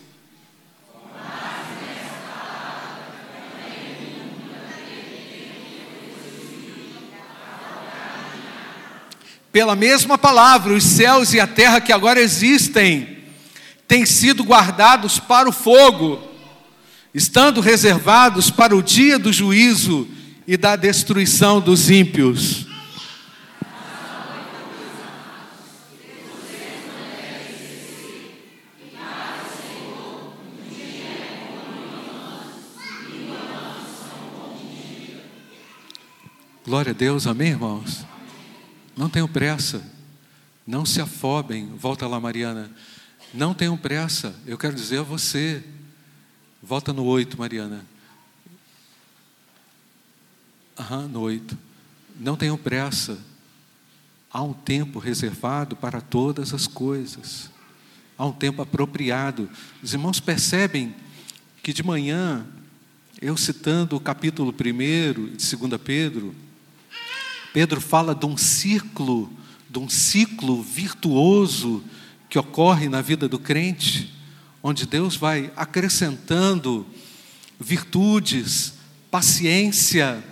Pela 9.53 9.73
mesma 9.73 10.17
palavra, 10.17 10.73
os 10.73 10.83
céus 10.83 11.33
e 11.33 11.39
a 11.39 11.47
terra 11.47 11.79
que 11.79 11.93
agora 11.93 12.19
existem 12.19 13.12
têm 13.87 14.05
sido 14.05 14.43
guardados 14.43 15.19
para 15.19 15.47
o 15.47 15.51
fogo, 15.51 16.21
estando 17.13 17.61
reservados 17.61 18.49
para 18.49 18.75
o 18.75 18.81
dia 18.81 19.19
do 19.19 19.31
juízo 19.31 20.07
e 20.47 20.57
da 20.57 20.75
destruição 20.75 21.61
dos 21.61 21.89
ímpios. 21.89 22.67
Glória 36.65 36.91
a 36.91 36.93
Deus, 36.93 37.27
amém, 37.27 37.49
irmãos? 37.49 38.05
Não 38.95 39.09
tenham 39.09 39.27
pressa, 39.27 39.83
não 40.65 40.85
se 40.85 41.01
afobem. 41.01 41.69
Volta 41.75 42.07
lá, 42.07 42.19
Mariana. 42.19 42.71
Não 43.33 43.51
tenham 43.51 43.75
pressa, 43.75 44.35
eu 44.45 44.59
quero 44.59 44.75
dizer 44.75 44.99
a 44.99 45.03
você. 45.03 45.63
Volta 46.61 46.93
no 46.93 47.03
8, 47.03 47.37
Mariana. 47.37 47.83
Aham, 50.79 51.07
no 51.07 51.21
8. 51.21 51.57
Não 52.19 52.37
tenham 52.37 52.55
pressa. 52.55 53.17
Há 54.31 54.43
um 54.43 54.53
tempo 54.53 54.99
reservado 54.99 55.75
para 55.75 55.99
todas 55.99 56.53
as 56.53 56.67
coisas. 56.67 57.49
Há 58.15 58.25
um 58.25 58.31
tempo 58.31 58.61
apropriado. 58.61 59.49
Os 59.81 59.93
irmãos 59.93 60.19
percebem 60.19 60.95
que 61.63 61.73
de 61.73 61.81
manhã, 61.81 62.45
eu 63.19 63.35
citando 63.35 63.95
o 63.95 63.99
capítulo 63.99 64.53
1 64.53 65.35
de 65.35 65.55
2 65.55 65.81
Pedro, 65.83 66.35
Pedro 67.51 67.81
fala 67.81 68.13
de 68.13 68.27
um 68.27 68.37
ciclo, 68.37 69.31
de 69.67 69.79
um 69.79 69.89
ciclo 69.89 70.61
virtuoso 70.61 71.83
que 72.33 72.39
ocorre 72.39 72.89
na 72.89 72.99
vida 72.99 73.29
do 73.29 73.37
crente, 73.37 74.11
onde 74.63 74.87
Deus 74.87 75.15
vai 75.15 75.51
acrescentando 75.55 76.83
virtudes, 77.59 78.73
paciência, 79.11 80.23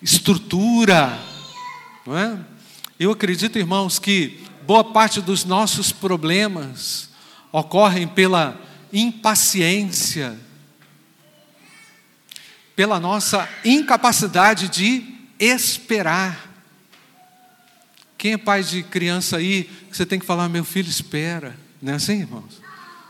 estrutura, 0.00 1.20
não 2.06 2.16
é? 2.16 2.38
Eu 2.96 3.10
acredito, 3.10 3.58
irmãos, 3.58 3.98
que 3.98 4.40
boa 4.64 4.84
parte 4.84 5.20
dos 5.20 5.44
nossos 5.44 5.90
problemas 5.90 7.10
ocorrem 7.50 8.06
pela 8.06 8.56
impaciência, 8.92 10.38
pela 12.76 13.00
nossa 13.00 13.48
incapacidade 13.64 14.68
de 14.68 15.02
esperar. 15.40 16.49
Quem 18.20 18.34
é 18.34 18.36
pai 18.36 18.62
de 18.62 18.82
criança 18.82 19.38
aí, 19.38 19.66
você 19.90 20.04
tem 20.04 20.18
que 20.18 20.26
falar, 20.26 20.46
meu 20.50 20.62
filho, 20.62 20.90
espera. 20.90 21.56
Não 21.80 21.94
é 21.94 21.96
assim, 21.96 22.20
irmãos? 22.20 22.60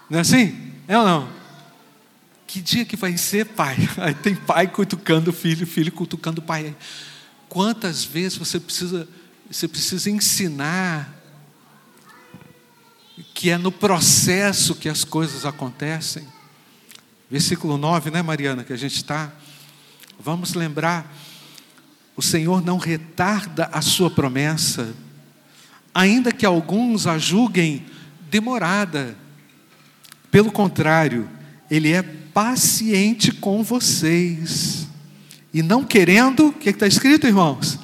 Não 0.08 0.18
é 0.18 0.20
assim? 0.20 0.72
É 0.86 0.96
ou 0.96 1.04
não? 1.04 1.28
Que 2.46 2.60
dia 2.62 2.84
que 2.84 2.94
vai 2.94 3.16
ser, 3.16 3.44
pai? 3.44 3.76
Aí 3.98 4.14
tem 4.14 4.36
pai 4.36 4.68
cutucando 4.68 5.30
o 5.30 5.32
filho, 5.32 5.66
filho 5.66 5.90
cutucando 5.90 6.40
o 6.40 6.44
pai. 6.44 6.76
Quantas 7.48 8.04
vezes 8.04 8.38
você 8.38 8.60
precisa, 8.60 9.08
você 9.50 9.66
precisa 9.66 10.08
ensinar 10.08 11.12
que 13.34 13.50
é 13.50 13.58
no 13.58 13.72
processo 13.72 14.76
que 14.76 14.88
as 14.88 15.02
coisas 15.02 15.44
acontecem? 15.44 16.24
Versículo 17.28 17.76
9, 17.76 18.12
né, 18.12 18.22
Mariana, 18.22 18.62
que 18.62 18.72
a 18.72 18.78
gente 18.78 18.94
está. 18.94 19.32
Vamos 20.20 20.54
lembrar 20.54 21.12
o 22.20 22.22
Senhor 22.22 22.62
não 22.62 22.76
retarda 22.76 23.70
a 23.72 23.80
sua 23.80 24.10
promessa, 24.10 24.94
ainda 25.94 26.30
que 26.30 26.44
alguns 26.44 27.06
a 27.06 27.16
julguem 27.16 27.82
demorada. 28.30 29.16
Pelo 30.30 30.52
contrário, 30.52 31.26
Ele 31.70 31.90
é 31.92 32.02
paciente 32.02 33.32
com 33.32 33.62
vocês. 33.62 34.86
E 35.52 35.62
não 35.62 35.82
querendo, 35.82 36.48
o 36.48 36.52
que 36.52 36.68
está 36.68 36.86
escrito, 36.86 37.26
irmãos? 37.26 37.78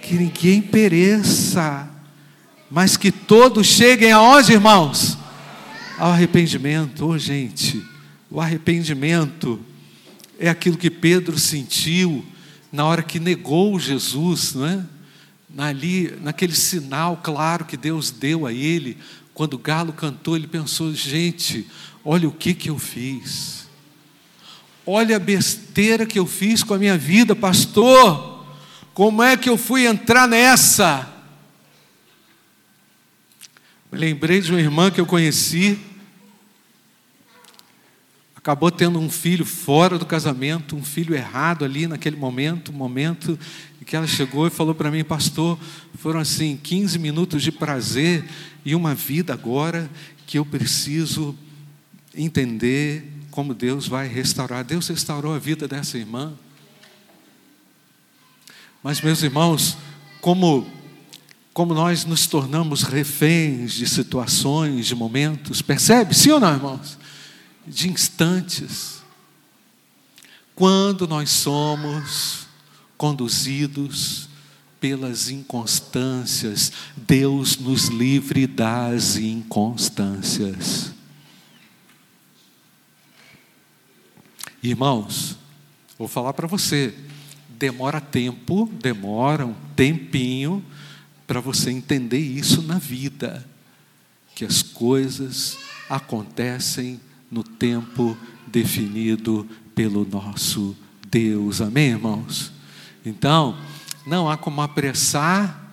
Que 0.00 0.14
ninguém 0.14 0.62
pereça, 0.62 1.86
mas 2.70 2.96
que 2.96 3.12
todos 3.12 3.66
cheguem 3.66 4.10
aonde, 4.10 4.54
irmãos? 4.54 5.18
Ao 5.98 6.12
arrependimento. 6.12 7.06
Oh, 7.06 7.18
gente, 7.18 7.84
o 8.30 8.40
arrependimento 8.40 9.60
é 10.38 10.48
aquilo 10.48 10.78
que 10.78 10.90
Pedro 10.90 11.38
sentiu 11.38 12.24
na 12.72 12.84
hora 12.84 13.02
que 13.02 13.18
negou 13.18 13.78
Jesus, 13.78 14.54
não 14.54 14.66
é? 14.66 14.84
Ali, 15.58 16.14
naquele 16.20 16.54
sinal 16.54 17.20
claro 17.22 17.64
que 17.64 17.76
Deus 17.76 18.10
deu 18.10 18.46
a 18.46 18.52
ele, 18.52 18.98
quando 19.32 19.54
o 19.54 19.58
galo 19.58 19.92
cantou, 19.92 20.36
ele 20.36 20.46
pensou: 20.46 20.92
gente, 20.92 21.66
olha 22.04 22.28
o 22.28 22.32
que, 22.32 22.52
que 22.52 22.68
eu 22.68 22.78
fiz, 22.78 23.66
olha 24.84 25.16
a 25.16 25.20
besteira 25.20 26.04
que 26.04 26.18
eu 26.18 26.26
fiz 26.26 26.62
com 26.62 26.74
a 26.74 26.78
minha 26.78 26.98
vida, 26.98 27.34
pastor, 27.34 28.44
como 28.92 29.22
é 29.22 29.36
que 29.36 29.48
eu 29.48 29.56
fui 29.56 29.86
entrar 29.86 30.28
nessa? 30.28 31.16
lembrei 33.96 34.40
de 34.40 34.50
uma 34.50 34.60
irmã 34.60 34.90
que 34.90 35.00
eu 35.00 35.06
conheci, 35.06 35.78
acabou 38.46 38.70
tendo 38.70 39.00
um 39.00 39.10
filho 39.10 39.44
fora 39.44 39.98
do 39.98 40.06
casamento, 40.06 40.76
um 40.76 40.82
filho 40.84 41.16
errado 41.16 41.64
ali 41.64 41.88
naquele 41.88 42.14
momento, 42.14 42.70
um 42.70 42.76
momento 42.76 43.36
em 43.82 43.84
que 43.84 43.96
ela 43.96 44.06
chegou 44.06 44.46
e 44.46 44.50
falou 44.50 44.72
para 44.72 44.88
mim, 44.88 45.02
pastor, 45.02 45.58
foram 45.98 46.20
assim 46.20 46.56
15 46.56 46.96
minutos 46.96 47.42
de 47.42 47.50
prazer 47.50 48.24
e 48.64 48.72
uma 48.72 48.94
vida 48.94 49.32
agora 49.32 49.90
que 50.28 50.38
eu 50.38 50.46
preciso 50.46 51.36
entender 52.14 53.12
como 53.32 53.52
Deus 53.52 53.88
vai 53.88 54.06
restaurar. 54.06 54.62
Deus 54.62 54.86
restaurou 54.86 55.34
a 55.34 55.40
vida 55.40 55.66
dessa 55.66 55.98
irmã. 55.98 56.32
Mas, 58.80 59.00
meus 59.00 59.24
irmãos, 59.24 59.76
como, 60.20 60.68
como 61.52 61.74
nós 61.74 62.04
nos 62.04 62.28
tornamos 62.28 62.84
reféns 62.84 63.72
de 63.72 63.88
situações, 63.88 64.86
de 64.86 64.94
momentos, 64.94 65.60
percebe? 65.60 66.14
Sim 66.14 66.30
ou 66.30 66.38
não, 66.38 66.54
irmãos? 66.54 67.05
De 67.66 67.88
instantes. 67.88 69.02
Quando 70.54 71.06
nós 71.06 71.30
somos 71.30 72.46
conduzidos 72.96 74.28
pelas 74.80 75.28
inconstâncias, 75.28 76.72
Deus 76.96 77.56
nos 77.56 77.88
livre 77.88 78.46
das 78.46 79.16
inconstâncias. 79.16 80.92
Irmãos, 84.62 85.36
vou 85.98 86.08
falar 86.08 86.32
para 86.32 86.46
você, 86.46 86.94
demora 87.48 88.00
tempo, 88.00 88.70
demora 88.80 89.46
um 89.46 89.54
tempinho 89.74 90.64
para 91.26 91.40
você 91.40 91.70
entender 91.70 92.18
isso 92.18 92.62
na 92.62 92.78
vida, 92.78 93.46
que 94.34 94.44
as 94.44 94.62
coisas 94.62 95.58
acontecem 95.88 97.00
no 97.36 97.44
tempo 97.44 98.16
definido 98.46 99.46
pelo 99.74 100.06
nosso 100.06 100.74
Deus. 101.10 101.60
Amém, 101.60 101.90
irmãos? 101.90 102.50
Então, 103.04 103.58
não 104.06 104.30
há 104.30 104.38
como 104.38 104.62
apressar, 104.62 105.70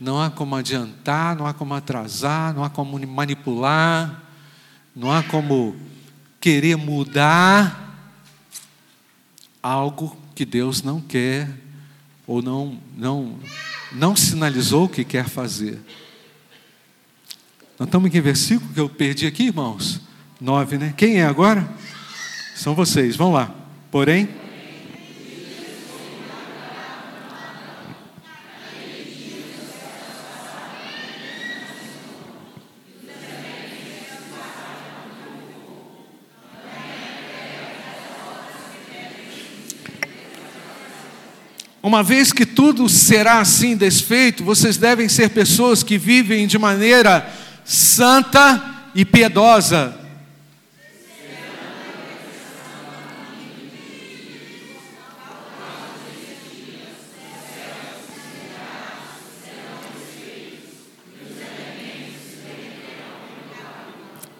não 0.00 0.18
há 0.18 0.30
como 0.30 0.56
adiantar, 0.56 1.36
não 1.36 1.46
há 1.46 1.52
como 1.52 1.74
atrasar, 1.74 2.54
não 2.54 2.64
há 2.64 2.70
como 2.70 2.98
manipular, 3.06 4.22
não 4.96 5.12
há 5.12 5.22
como 5.22 5.76
querer 6.40 6.76
mudar 6.76 7.82
algo 9.62 10.16
que 10.34 10.46
Deus 10.46 10.82
não 10.82 11.00
quer 11.00 11.50
ou 12.26 12.40
não 12.40 12.78
não 12.96 13.38
não 13.92 14.16
sinalizou 14.16 14.88
que 14.88 15.04
quer 15.04 15.28
fazer. 15.28 15.80
Nós 17.78 17.88
estamos 17.88 18.08
em 18.08 18.10
que 18.10 18.20
versículo 18.20 18.72
que 18.72 18.80
eu 18.80 18.88
perdi 18.88 19.26
aqui, 19.26 19.44
irmãos? 19.44 20.00
Nove, 20.44 20.76
né? 20.76 20.92
Quem 20.94 21.22
é 21.22 21.24
agora? 21.24 21.66
São 22.54 22.74
vocês, 22.74 23.16
vão 23.16 23.32
lá. 23.32 23.50
Porém, 23.90 24.28
Uma 41.82 42.02
vez 42.02 42.32
que 42.32 42.44
tudo 42.44 42.88
será 42.88 43.40
assim 43.40 43.76
desfeito, 43.76 44.44
vocês 44.44 44.76
devem 44.76 45.08
ser 45.08 45.30
pessoas 45.30 45.82
que 45.82 45.96
vivem 45.96 46.46
de 46.46 46.58
maneira 46.58 47.30
santa 47.64 48.90
e 48.94 49.04
piedosa. 49.04 50.03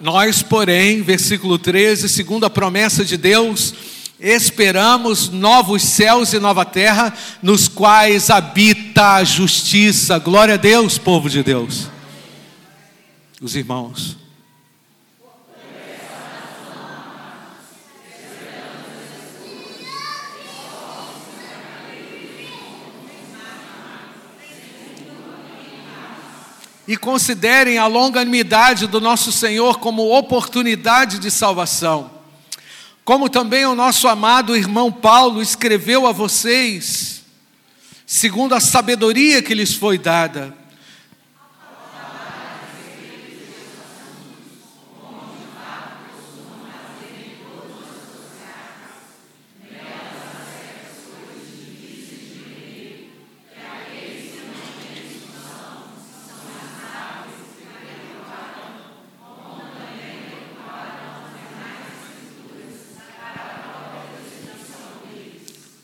Nós, 0.05 0.43
porém, 0.43 1.01
versículo 1.01 1.59
13, 1.59 2.11
segundo 2.11 2.45
a 2.45 2.51
promessa 2.51 3.03
de 3.03 3.17
Deus, 3.17 3.73
esperamos 4.21 5.31
novos 5.31 5.83
céus 5.83 6.35
e 6.35 6.39
nova 6.39 6.63
terra, 6.63 7.11
nos 7.43 7.69
quais 7.69 8.29
habita 8.29 9.15
a 9.15 9.25
justiça. 9.25 10.19
Glória 10.19 10.55
a 10.55 10.59
Deus, 10.59 10.99
povo 10.99 11.31
de 11.31 11.43
Deus. 11.43 11.89
Os 13.41 13.57
irmãos. 13.57 14.19
E 26.87 26.97
considerem 26.97 27.79
a 27.79 27.87
longanimidade 27.87 28.87
do 28.87 29.01
nosso 29.01 29.33
Senhor 29.33 29.79
como 29.79 30.17
oportunidade 30.17 31.19
de 31.19 31.31
salvação 31.31 32.15
como 33.05 33.29
também 33.29 33.67
o 33.67 33.75
nosso 33.75 34.09
amado 34.09 34.57
irmão 34.57 34.91
Paulo 34.91 35.43
escreveu 35.43 36.07
a 36.07 36.13
vocês, 36.13 37.23
segundo 38.07 38.55
a 38.55 38.61
sabedoria 38.61 39.43
que 39.43 39.55
lhes 39.55 39.75
foi 39.75 39.99
dada. 39.99 40.57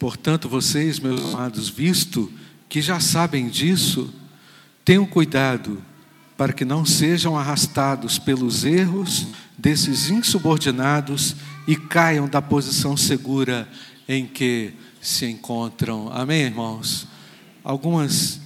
Portanto, 0.01 0.49
vocês, 0.49 0.99
meus 0.99 1.21
amados, 1.35 1.69
visto 1.69 2.33
que 2.71 2.81
já 2.81 2.99
sabem 2.99 3.51
disso, 3.51 4.11
tenham 4.83 5.05
cuidado 5.05 5.85
para 6.39 6.55
que 6.55 6.65
não 6.65 6.87
sejam 6.87 7.37
arrastados 7.37 8.19
pelos 8.19 8.65
erros 8.65 9.27
desses 9.59 10.09
insubordinados 10.09 11.37
e 11.69 11.77
caiam 11.77 12.27
da 12.27 12.41
posição 12.41 12.97
segura 12.97 13.69
em 14.09 14.27
que 14.27 14.73
se 15.03 15.27
encontram. 15.27 16.11
Amém, 16.11 16.45
irmãos? 16.45 17.07
Algumas 17.63 18.41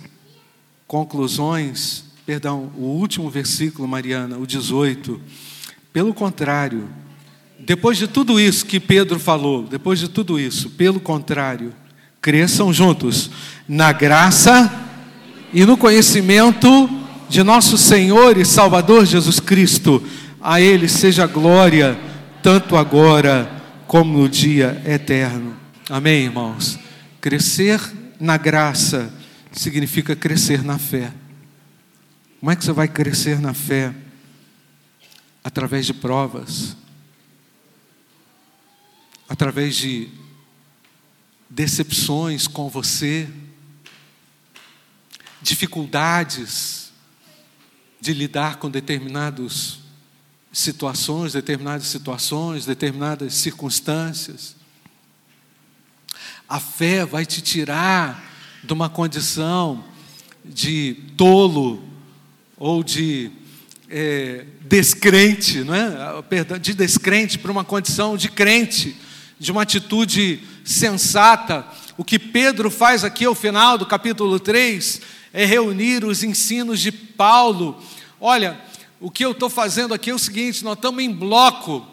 conclusões, 0.88 2.04
perdão, 2.26 2.72
o 2.76 2.86
último 2.86 3.30
versículo, 3.30 3.86
Mariana, 3.86 4.38
o 4.38 4.44
18. 4.44 5.20
Pelo 5.92 6.12
contrário, 6.12 6.88
depois 7.66 7.96
de 7.96 8.06
tudo 8.06 8.38
isso 8.38 8.66
que 8.66 8.78
Pedro 8.78 9.18
falou, 9.18 9.62
depois 9.62 9.98
de 9.98 10.08
tudo 10.08 10.38
isso, 10.38 10.70
pelo 10.70 11.00
contrário, 11.00 11.72
cresçam 12.20 12.72
juntos 12.72 13.30
na 13.66 13.90
graça 13.90 14.70
e 15.52 15.64
no 15.64 15.76
conhecimento 15.76 16.68
de 17.28 17.42
nosso 17.42 17.78
Senhor 17.78 18.36
e 18.36 18.44
Salvador 18.44 19.06
Jesus 19.06 19.40
Cristo. 19.40 20.02
A 20.40 20.60
Ele 20.60 20.88
seja 20.88 21.26
glória, 21.26 21.98
tanto 22.42 22.76
agora 22.76 23.50
como 23.86 24.18
no 24.18 24.28
dia 24.28 24.82
eterno. 24.86 25.56
Amém, 25.88 26.24
irmãos? 26.24 26.78
Crescer 27.18 27.80
na 28.20 28.36
graça 28.36 29.10
significa 29.52 30.14
crescer 30.14 30.62
na 30.62 30.78
fé. 30.78 31.10
Como 32.40 32.50
é 32.50 32.56
que 32.56 32.64
você 32.64 32.72
vai 32.72 32.88
crescer 32.88 33.40
na 33.40 33.54
fé? 33.54 33.90
Através 35.42 35.86
de 35.86 35.94
provas 35.94 36.76
através 39.28 39.76
de 39.76 40.08
decepções 41.48 42.46
com 42.46 42.68
você, 42.68 43.28
dificuldades 45.40 46.92
de 48.00 48.12
lidar 48.12 48.56
com 48.56 48.70
determinadas 48.70 49.78
situações, 50.52 51.32
determinadas 51.32 51.86
situações, 51.86 52.66
determinadas 52.66 53.34
circunstâncias. 53.34 54.56
A 56.48 56.60
fé 56.60 57.04
vai 57.04 57.24
te 57.24 57.40
tirar 57.40 58.22
de 58.62 58.72
uma 58.72 58.88
condição 58.88 59.84
de 60.44 60.94
tolo 61.16 61.82
ou 62.56 62.82
de 62.82 63.30
é, 63.88 64.44
descrente, 64.62 65.64
não 65.64 65.74
é? 65.74 66.22
Perdão, 66.22 66.58
de 66.58 66.74
descrente 66.74 67.38
para 67.38 67.50
uma 67.50 67.64
condição 67.64 68.16
de 68.16 68.28
crente 68.28 68.96
de 69.44 69.52
uma 69.52 69.62
atitude 69.62 70.40
sensata. 70.64 71.66
O 71.98 72.02
que 72.02 72.18
Pedro 72.18 72.70
faz 72.70 73.04
aqui 73.04 73.26
ao 73.26 73.34
final 73.34 73.76
do 73.76 73.84
capítulo 73.84 74.40
3 74.40 75.02
é 75.34 75.44
reunir 75.44 76.02
os 76.02 76.22
ensinos 76.22 76.80
de 76.80 76.90
Paulo. 76.90 77.80
Olha, 78.18 78.58
o 78.98 79.10
que 79.10 79.22
eu 79.22 79.32
estou 79.32 79.50
fazendo 79.50 79.92
aqui 79.92 80.08
é 80.08 80.14
o 80.14 80.18
seguinte: 80.18 80.64
nós 80.64 80.76
estamos 80.76 81.04
em 81.04 81.12
bloco, 81.12 81.86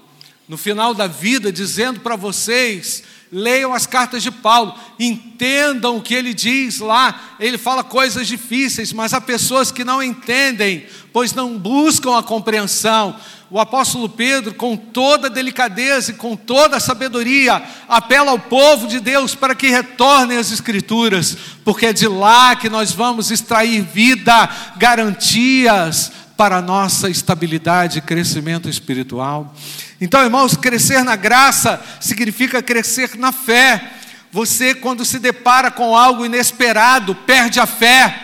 no 0.47 0.57
final 0.57 0.93
da 0.93 1.07
vida, 1.07 1.51
dizendo 1.51 1.99
para 1.99 2.15
vocês: 2.15 3.03
leiam 3.31 3.73
as 3.73 3.85
cartas 3.85 4.21
de 4.21 4.29
Paulo, 4.29 4.75
entendam 4.99 5.95
o 5.95 6.01
que 6.01 6.13
ele 6.13 6.33
diz 6.33 6.79
lá. 6.79 7.35
Ele 7.39 7.57
fala 7.57 7.83
coisas 7.83 8.27
difíceis, 8.27 8.91
mas 8.91 9.13
há 9.13 9.21
pessoas 9.21 9.71
que 9.71 9.85
não 9.85 10.03
entendem, 10.03 10.85
pois 11.13 11.33
não 11.33 11.57
buscam 11.57 12.17
a 12.17 12.23
compreensão. 12.23 13.15
O 13.49 13.59
apóstolo 13.59 14.07
Pedro, 14.07 14.53
com 14.53 14.77
toda 14.77 15.29
delicadeza 15.29 16.11
e 16.11 16.15
com 16.15 16.37
toda 16.37 16.79
sabedoria, 16.79 17.61
apela 17.87 18.31
ao 18.31 18.39
povo 18.39 18.87
de 18.87 18.99
Deus 18.99 19.35
para 19.35 19.53
que 19.53 19.67
retornem 19.67 20.37
às 20.37 20.51
Escrituras, 20.51 21.37
porque 21.63 21.87
é 21.87 21.93
de 21.93 22.07
lá 22.07 22.55
que 22.55 22.69
nós 22.69 22.93
vamos 22.93 23.29
extrair 23.29 23.81
vida, 23.81 24.49
garantias 24.77 26.11
para 26.41 26.57
a 26.57 26.61
nossa 26.63 27.07
estabilidade 27.07 27.99
e 27.99 28.01
crescimento 28.01 28.67
espiritual. 28.67 29.53
Então, 30.01 30.23
irmãos, 30.23 30.57
crescer 30.57 31.03
na 31.03 31.15
graça 31.15 31.79
significa 31.99 32.63
crescer 32.63 33.15
na 33.15 33.31
fé. 33.31 33.91
Você, 34.31 34.73
quando 34.73 35.05
se 35.05 35.19
depara 35.19 35.69
com 35.69 35.95
algo 35.95 36.25
inesperado, 36.25 37.13
perde 37.13 37.59
a 37.59 37.67
fé. 37.67 38.19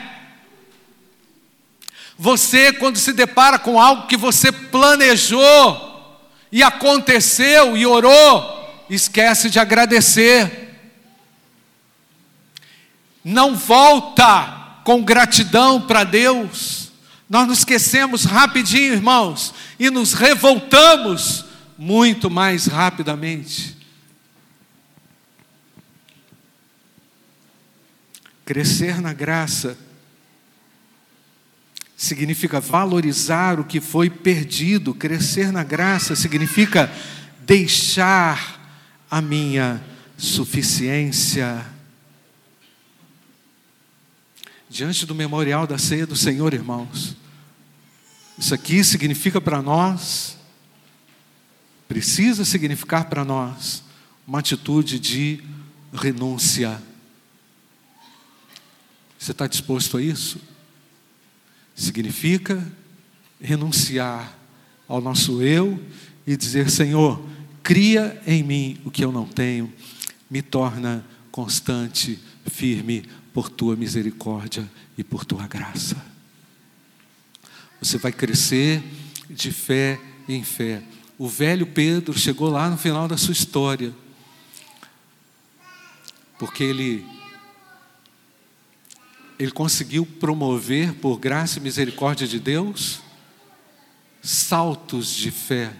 Você, 2.17 2.73
quando 2.73 2.97
se 2.97 3.13
depara 3.13 3.59
com 3.59 3.79
algo 3.79 4.07
que 4.07 4.17
você 4.17 4.51
planejou 4.51 6.19
e 6.51 6.63
aconteceu 6.63 7.77
e 7.77 7.85
orou, 7.85 8.83
esquece 8.89 9.47
de 9.47 9.59
agradecer. 9.59 10.75
Não 13.23 13.55
volta 13.55 14.79
com 14.83 15.03
gratidão 15.03 15.79
para 15.79 16.03
Deus. 16.03 16.86
Nós 17.29 17.47
nos 17.47 17.59
esquecemos 17.59 18.23
rapidinho, 18.23 18.93
irmãos, 18.93 19.53
e 19.77 19.89
nos 19.89 20.13
revoltamos 20.13 21.45
muito 21.77 22.29
mais 22.29 22.67
rapidamente. 22.67 23.75
Crescer 28.45 29.01
na 29.01 29.11
graça 29.11 29.77
significa 31.97 32.61
valorizar 32.61 33.59
o 33.59 33.65
que 33.65 33.81
foi 33.81 34.09
perdido, 34.09 34.93
crescer 34.93 35.51
na 35.51 35.63
graça 35.63 36.15
significa 36.15 36.89
deixar 37.39 38.57
a 39.09 39.21
minha 39.21 39.83
suficiência. 40.17 41.76
Diante 44.69 45.05
do 45.05 45.15
memorial 45.15 45.65
da 45.65 45.77
ceia 45.77 46.05
do 46.05 46.15
Senhor, 46.15 46.53
irmãos, 46.53 47.15
isso 48.37 48.53
aqui 48.53 48.83
significa 48.83 49.39
para 49.39 49.61
nós 49.61 50.37
precisa 51.87 52.43
significar 52.43 53.05
para 53.05 53.23
nós 53.23 53.83
uma 54.27 54.39
atitude 54.39 54.99
de 54.99 55.41
renúncia. 55.93 56.81
Você 59.17 59.31
está 59.31 59.47
disposto 59.47 59.97
a 59.97 60.01
isso? 60.01 60.39
Significa 61.73 62.65
renunciar 63.39 64.37
ao 64.87 64.99
nosso 64.99 65.41
eu 65.41 65.81
e 66.25 66.35
dizer: 66.35 66.69
Senhor, 66.69 67.23
cria 67.63 68.21
em 68.27 68.43
mim 68.43 68.81
o 68.83 68.91
que 68.91 69.03
eu 69.03 69.11
não 69.11 69.25
tenho, 69.25 69.71
me 70.29 70.41
torna 70.41 71.05
constante, 71.31 72.19
firme 72.49 73.03
por 73.33 73.49
tua 73.49 73.75
misericórdia 73.75 74.69
e 74.97 75.03
por 75.03 75.25
tua 75.25 75.47
graça. 75.47 75.95
Você 77.79 77.97
vai 77.97 78.11
crescer 78.11 78.83
de 79.29 79.51
fé 79.51 79.99
em 80.27 80.43
fé 80.43 80.81
o 81.17 81.27
velho 81.27 81.65
Pedro 81.65 82.17
chegou 82.17 82.49
lá 82.49 82.69
no 82.69 82.77
final 82.77 83.07
da 83.07 83.17
sua 83.17 83.31
história, 83.31 83.93
porque 86.37 86.63
ele 86.63 87.05
ele 89.39 89.51
conseguiu 89.51 90.05
promover 90.05 90.93
por 90.95 91.19
graça 91.19 91.59
e 91.59 91.61
misericórdia 91.61 92.27
de 92.27 92.39
Deus 92.39 93.01
saltos 94.21 95.13
de 95.13 95.29
fé. 95.31 95.73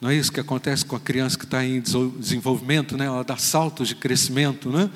Não 0.00 0.08
é 0.08 0.16
isso 0.16 0.32
que 0.32 0.40
acontece 0.40 0.84
com 0.84 0.96
a 0.96 1.00
criança 1.00 1.38
que 1.38 1.44
está 1.44 1.64
em 1.64 1.80
desenvolvimento, 1.80 2.96
né? 2.96 3.04
Ela 3.04 3.22
dá 3.22 3.36
saltos 3.36 3.88
de 3.88 3.94
crescimento, 3.94 4.70
né? 4.70 4.90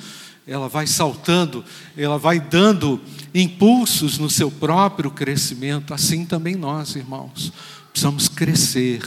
Ela 0.47 0.69
vai 0.69 0.87
saltando, 0.87 1.65
ela 1.97 2.19
vai 2.19 2.39
dando 2.39 3.01
impulsos 3.35 4.19
no 4.19 4.29
seu 4.29 4.51
próprio 4.51 5.11
crescimento. 5.11 5.95
Assim 5.95 6.25
também 6.25 6.55
nós, 6.55 6.97
irmãos, 6.97 7.53
precisamos 7.93 8.29
crescer 8.29 9.01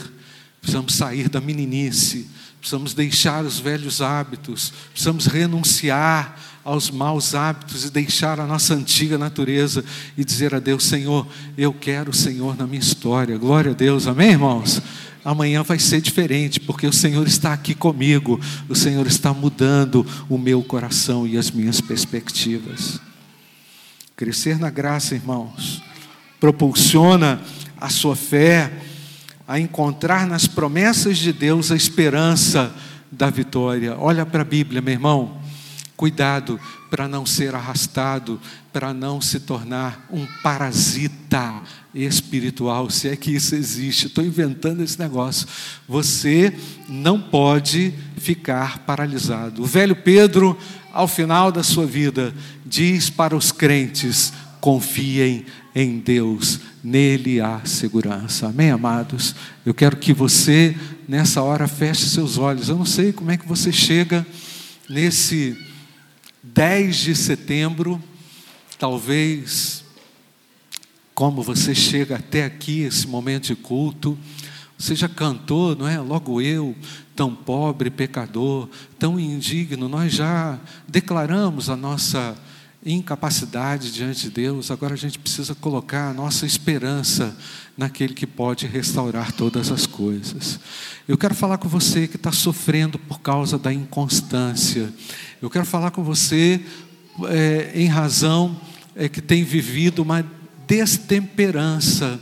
Precisamos 0.60 0.94
sair 0.94 1.28
da 1.28 1.40
meninice, 1.40 2.28
precisamos 2.58 2.92
deixar 2.92 3.44
os 3.44 3.58
velhos 3.58 4.02
hábitos, 4.02 4.72
precisamos 4.90 5.26
renunciar 5.26 6.38
aos 6.64 6.90
maus 6.90 7.34
hábitos 7.34 7.84
e 7.84 7.90
deixar 7.90 8.40
a 8.40 8.46
nossa 8.46 8.74
antiga 8.74 9.16
natureza 9.16 9.84
e 10.16 10.24
dizer 10.24 10.54
a 10.54 10.58
Deus: 10.58 10.84
Senhor, 10.84 11.26
eu 11.56 11.72
quero 11.72 12.10
o 12.10 12.14
Senhor 12.14 12.56
na 12.56 12.66
minha 12.66 12.80
história. 12.80 13.38
Glória 13.38 13.70
a 13.70 13.74
Deus, 13.74 14.06
amém, 14.06 14.32
irmãos? 14.32 14.82
Amanhã 15.28 15.62
vai 15.62 15.78
ser 15.78 16.00
diferente, 16.00 16.58
porque 16.58 16.86
o 16.86 16.92
Senhor 16.92 17.26
está 17.26 17.52
aqui 17.52 17.74
comigo, 17.74 18.40
o 18.66 18.74
Senhor 18.74 19.06
está 19.06 19.34
mudando 19.34 20.06
o 20.26 20.38
meu 20.38 20.62
coração 20.62 21.26
e 21.26 21.36
as 21.36 21.50
minhas 21.50 21.82
perspectivas. 21.82 22.98
Crescer 24.16 24.58
na 24.58 24.70
graça, 24.70 25.14
irmãos, 25.14 25.82
propulsiona 26.40 27.42
a 27.78 27.90
sua 27.90 28.16
fé 28.16 28.72
a 29.46 29.60
encontrar 29.60 30.26
nas 30.26 30.46
promessas 30.46 31.18
de 31.18 31.30
Deus 31.30 31.70
a 31.70 31.76
esperança 31.76 32.74
da 33.12 33.28
vitória. 33.28 33.98
Olha 33.98 34.24
para 34.24 34.40
a 34.40 34.46
Bíblia, 34.46 34.80
meu 34.80 34.94
irmão. 34.94 35.42
Cuidado 35.94 36.58
para 36.90 37.06
não 37.06 37.26
ser 37.26 37.54
arrastado, 37.54 38.40
para 38.72 38.94
não 38.94 39.20
se 39.20 39.40
tornar 39.40 40.06
um 40.10 40.26
parasita 40.42 41.60
espiritual, 42.04 42.88
se 42.90 43.08
é 43.08 43.16
que 43.16 43.30
isso 43.30 43.54
existe. 43.54 44.06
Estou 44.06 44.24
inventando 44.24 44.82
esse 44.82 44.98
negócio. 44.98 45.46
Você 45.88 46.54
não 46.88 47.20
pode 47.20 47.92
ficar 48.16 48.80
paralisado. 48.80 49.62
O 49.62 49.66
velho 49.66 49.96
Pedro, 49.96 50.56
ao 50.92 51.08
final 51.08 51.50
da 51.50 51.62
sua 51.62 51.86
vida, 51.86 52.34
diz 52.64 53.10
para 53.10 53.36
os 53.36 53.50
crentes: 53.50 54.32
confiem 54.60 55.44
em 55.74 55.98
Deus, 55.98 56.60
nele 56.82 57.40
há 57.40 57.60
segurança. 57.64 58.48
Amém, 58.48 58.70
amados? 58.70 59.34
Eu 59.64 59.74
quero 59.74 59.96
que 59.96 60.12
você, 60.12 60.76
nessa 61.08 61.42
hora, 61.42 61.68
feche 61.68 62.08
seus 62.08 62.38
olhos. 62.38 62.68
Eu 62.68 62.76
não 62.76 62.86
sei 62.86 63.12
como 63.12 63.30
é 63.30 63.36
que 63.36 63.46
você 63.46 63.72
chega 63.72 64.26
nesse 64.88 65.56
10 66.42 66.96
de 66.96 67.14
setembro, 67.14 68.02
talvez 68.78 69.84
como 71.18 71.42
você 71.42 71.74
chega 71.74 72.14
até 72.14 72.44
aqui, 72.44 72.82
esse 72.82 73.08
momento 73.08 73.48
de 73.48 73.56
culto. 73.56 74.16
Você 74.78 74.94
já 74.94 75.08
cantou, 75.08 75.74
não 75.74 75.88
é? 75.88 75.98
Logo 75.98 76.40
eu, 76.40 76.76
tão 77.16 77.34
pobre, 77.34 77.90
pecador, 77.90 78.68
tão 79.00 79.18
indigno, 79.18 79.88
nós 79.88 80.12
já 80.12 80.56
declaramos 80.86 81.68
a 81.68 81.76
nossa 81.76 82.36
incapacidade 82.86 83.90
diante 83.90 84.26
de 84.26 84.30
Deus, 84.30 84.70
agora 84.70 84.94
a 84.94 84.96
gente 84.96 85.18
precisa 85.18 85.56
colocar 85.56 86.10
a 86.10 86.14
nossa 86.14 86.46
esperança 86.46 87.36
naquele 87.76 88.14
que 88.14 88.24
pode 88.24 88.68
restaurar 88.68 89.32
todas 89.32 89.72
as 89.72 89.86
coisas. 89.86 90.60
Eu 91.08 91.18
quero 91.18 91.34
falar 91.34 91.58
com 91.58 91.68
você 91.68 92.06
que 92.06 92.14
está 92.14 92.30
sofrendo 92.30 92.96
por 92.96 93.18
causa 93.18 93.58
da 93.58 93.72
inconstância. 93.72 94.94
Eu 95.42 95.50
quero 95.50 95.66
falar 95.66 95.90
com 95.90 96.04
você 96.04 96.64
é, 97.28 97.72
em 97.74 97.88
razão 97.88 98.56
é, 98.94 99.08
que 99.08 99.20
tem 99.20 99.42
vivido 99.42 100.02
uma 100.02 100.37
destemperança. 100.68 102.20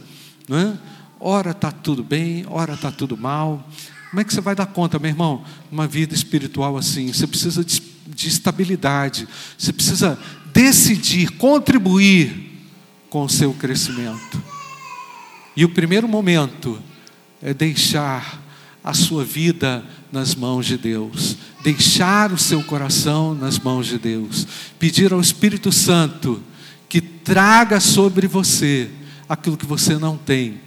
Não 0.49 0.57
é? 0.57 0.79
Ora 1.19 1.51
está 1.51 1.73
tudo 1.73 2.05
bem, 2.05 2.45
ora 2.49 2.75
está 2.75 2.93
tudo 2.93 3.17
mal. 3.17 3.69
Como 4.11 4.21
é 4.21 4.25
que 4.25 4.33
você 4.33 4.41
vai 4.41 4.55
dar 4.55 4.67
conta, 4.67 4.99
meu 4.99 5.11
irmão? 5.11 5.45
Uma 5.71 5.87
vida 5.89 6.15
espiritual 6.15 6.77
assim. 6.77 7.13
Você 7.13 7.27
precisa 7.27 7.65
de, 7.65 7.83
de 8.07 8.29
estabilidade. 8.29 9.27
Você 9.59 9.73
precisa 9.73 10.19
decidir 10.55 11.33
contribuir 11.33 12.53
com 13.11 13.25
o 13.25 13.29
seu 13.29 13.53
crescimento. 13.53 14.41
E 15.57 15.65
o 15.65 15.69
primeiro 15.69 16.07
momento 16.07 16.81
é 17.43 17.53
deixar 17.53 18.43
a 18.85 18.95
sua 18.95 19.25
vida 19.25 19.85
nas 20.13 20.35
mãos 20.35 20.67
de 20.67 20.79
Deus, 20.79 21.37
deixar 21.65 22.33
o 22.33 22.39
seu 22.39 22.63
coração 22.63 23.35
nas 23.35 23.59
mãos 23.59 23.87
de 23.87 23.99
Deus, 23.99 24.47
pedir 24.79 25.13
ao 25.13 25.21
Espírito 25.21 25.73
Santo 25.73 26.41
que 26.97 27.01
traga 27.03 27.79
sobre 27.79 28.27
você 28.27 28.89
aquilo 29.29 29.55
que 29.55 29.67
você 29.67 29.99
não 29.99 30.17
tem, 30.17 30.63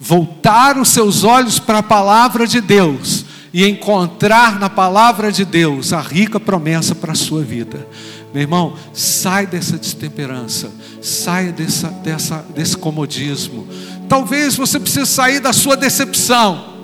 voltar 0.00 0.76
os 0.76 0.88
seus 0.88 1.22
olhos 1.22 1.60
para 1.60 1.78
a 1.78 1.82
palavra 1.84 2.48
de 2.48 2.60
Deus 2.60 3.24
e 3.54 3.64
encontrar 3.64 4.58
na 4.58 4.68
palavra 4.68 5.30
de 5.30 5.44
Deus 5.44 5.92
a 5.92 6.00
rica 6.00 6.40
promessa 6.40 6.96
para 6.96 7.12
a 7.12 7.14
sua 7.14 7.44
vida. 7.44 7.86
Meu 8.34 8.42
irmão, 8.42 8.74
sai 8.92 9.46
dessa 9.46 9.78
destemperança, 9.78 10.72
saia 11.00 11.52
dessa, 11.52 11.90
dessa, 11.90 12.44
desse 12.52 12.76
comodismo. 12.76 13.64
Talvez 14.08 14.56
você 14.56 14.80
precise 14.80 15.06
sair 15.06 15.38
da 15.38 15.52
sua 15.52 15.76
decepção. 15.76 16.76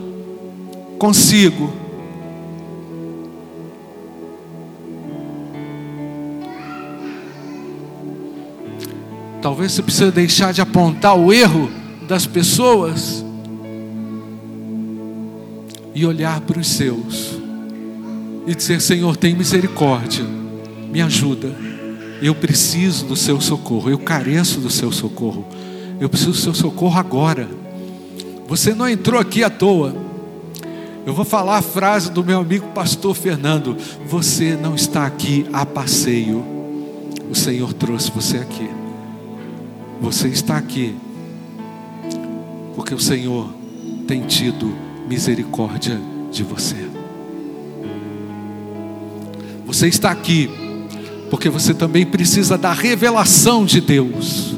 consigo. 1.00 1.83
Talvez 9.44 9.72
você 9.72 9.82
precise 9.82 10.10
deixar 10.10 10.54
de 10.54 10.62
apontar 10.62 11.14
o 11.14 11.30
erro 11.30 11.70
das 12.08 12.26
pessoas 12.26 13.22
e 15.94 16.06
olhar 16.06 16.40
para 16.40 16.58
os 16.58 16.66
seus 16.66 17.38
e 18.46 18.54
dizer: 18.54 18.80
Senhor, 18.80 19.18
tem 19.18 19.34
misericórdia, 19.36 20.24
me 20.90 21.02
ajuda. 21.02 21.54
Eu 22.22 22.34
preciso 22.34 23.04
do 23.04 23.14
seu 23.14 23.38
socorro, 23.38 23.90
eu 23.90 23.98
careço 23.98 24.60
do 24.60 24.70
seu 24.70 24.90
socorro, 24.90 25.46
eu 26.00 26.08
preciso 26.08 26.30
do 26.30 26.38
seu 26.38 26.54
socorro 26.54 26.98
agora. 26.98 27.46
Você 28.48 28.74
não 28.74 28.88
entrou 28.88 29.20
aqui 29.20 29.44
à 29.44 29.50
toa. 29.50 29.94
Eu 31.04 31.12
vou 31.12 31.26
falar 31.26 31.58
a 31.58 31.62
frase 31.62 32.10
do 32.10 32.24
meu 32.24 32.40
amigo 32.40 32.68
pastor 32.68 33.14
Fernando: 33.14 33.76
Você 34.06 34.56
não 34.56 34.74
está 34.74 35.04
aqui 35.04 35.44
a 35.52 35.66
passeio, 35.66 36.42
o 37.30 37.34
Senhor 37.34 37.74
trouxe 37.74 38.10
você 38.10 38.38
aqui. 38.38 38.83
Você 40.00 40.28
está 40.28 40.56
aqui 40.56 40.94
porque 42.74 42.94
o 42.94 42.98
Senhor 42.98 43.48
tem 44.06 44.22
tido 44.26 44.74
misericórdia 45.08 46.00
de 46.30 46.42
você. 46.42 46.76
Você 49.66 49.88
está 49.88 50.10
aqui 50.10 50.50
porque 51.30 51.48
você 51.48 51.72
também 51.72 52.04
precisa 52.04 52.58
da 52.58 52.72
revelação 52.72 53.64
de 53.64 53.80
Deus. 53.80 54.54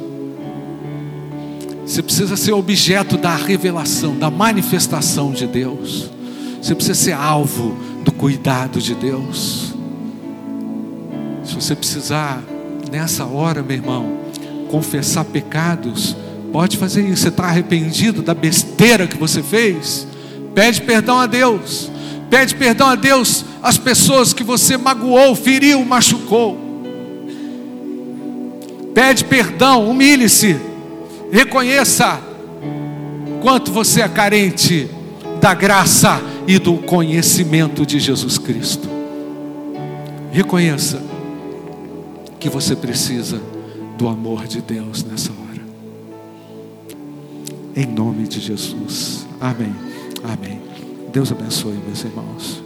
Você 1.86 2.02
precisa 2.02 2.36
ser 2.36 2.52
objeto 2.52 3.16
da 3.16 3.34
revelação, 3.36 4.18
da 4.18 4.30
manifestação 4.30 5.30
de 5.32 5.46
Deus. 5.46 6.10
Você 6.60 6.74
precisa 6.74 6.94
ser 6.94 7.12
alvo 7.12 7.76
do 8.04 8.10
cuidado 8.10 8.80
de 8.80 8.94
Deus. 8.94 9.72
Se 11.44 11.54
você 11.54 11.76
precisar, 11.76 12.42
nessa 12.90 13.24
hora, 13.24 13.62
meu 13.62 13.76
irmão, 13.76 14.25
confessar 14.70 15.24
pecados, 15.24 16.16
pode 16.52 16.76
fazer 16.76 17.02
isso. 17.02 17.22
Você 17.22 17.28
está 17.28 17.44
arrependido 17.44 18.22
da 18.22 18.34
besteira 18.34 19.06
que 19.06 19.16
você 19.16 19.42
fez? 19.42 20.06
Pede 20.54 20.80
perdão 20.82 21.18
a 21.18 21.26
Deus. 21.26 21.90
Pede 22.30 22.54
perdão 22.54 22.88
a 22.88 22.94
Deus 22.94 23.44
às 23.62 23.78
pessoas 23.78 24.32
que 24.32 24.42
você 24.42 24.76
magoou, 24.76 25.34
feriu, 25.34 25.84
machucou. 25.84 26.58
Pede 28.94 29.24
perdão, 29.24 29.88
humilhe-se. 29.88 30.56
Reconheça 31.30 32.20
quanto 33.42 33.70
você 33.70 34.00
é 34.00 34.08
carente 34.08 34.88
da 35.40 35.52
graça 35.54 36.20
e 36.46 36.58
do 36.58 36.74
conhecimento 36.78 37.84
de 37.84 38.00
Jesus 38.00 38.38
Cristo. 38.38 38.88
Reconheça 40.32 41.02
que 42.38 42.48
você 42.48 42.74
precisa 42.74 43.40
do 43.96 44.08
amor 44.08 44.46
de 44.46 44.60
Deus 44.60 45.02
nessa 45.04 45.32
hora. 45.32 45.64
Em 47.74 47.86
nome 47.86 48.26
de 48.26 48.40
Jesus. 48.40 49.26
Amém. 49.40 49.74
Amém. 50.24 50.60
Deus 51.12 51.32
abençoe, 51.32 51.74
meus 51.86 52.04
irmãos. 52.04 52.65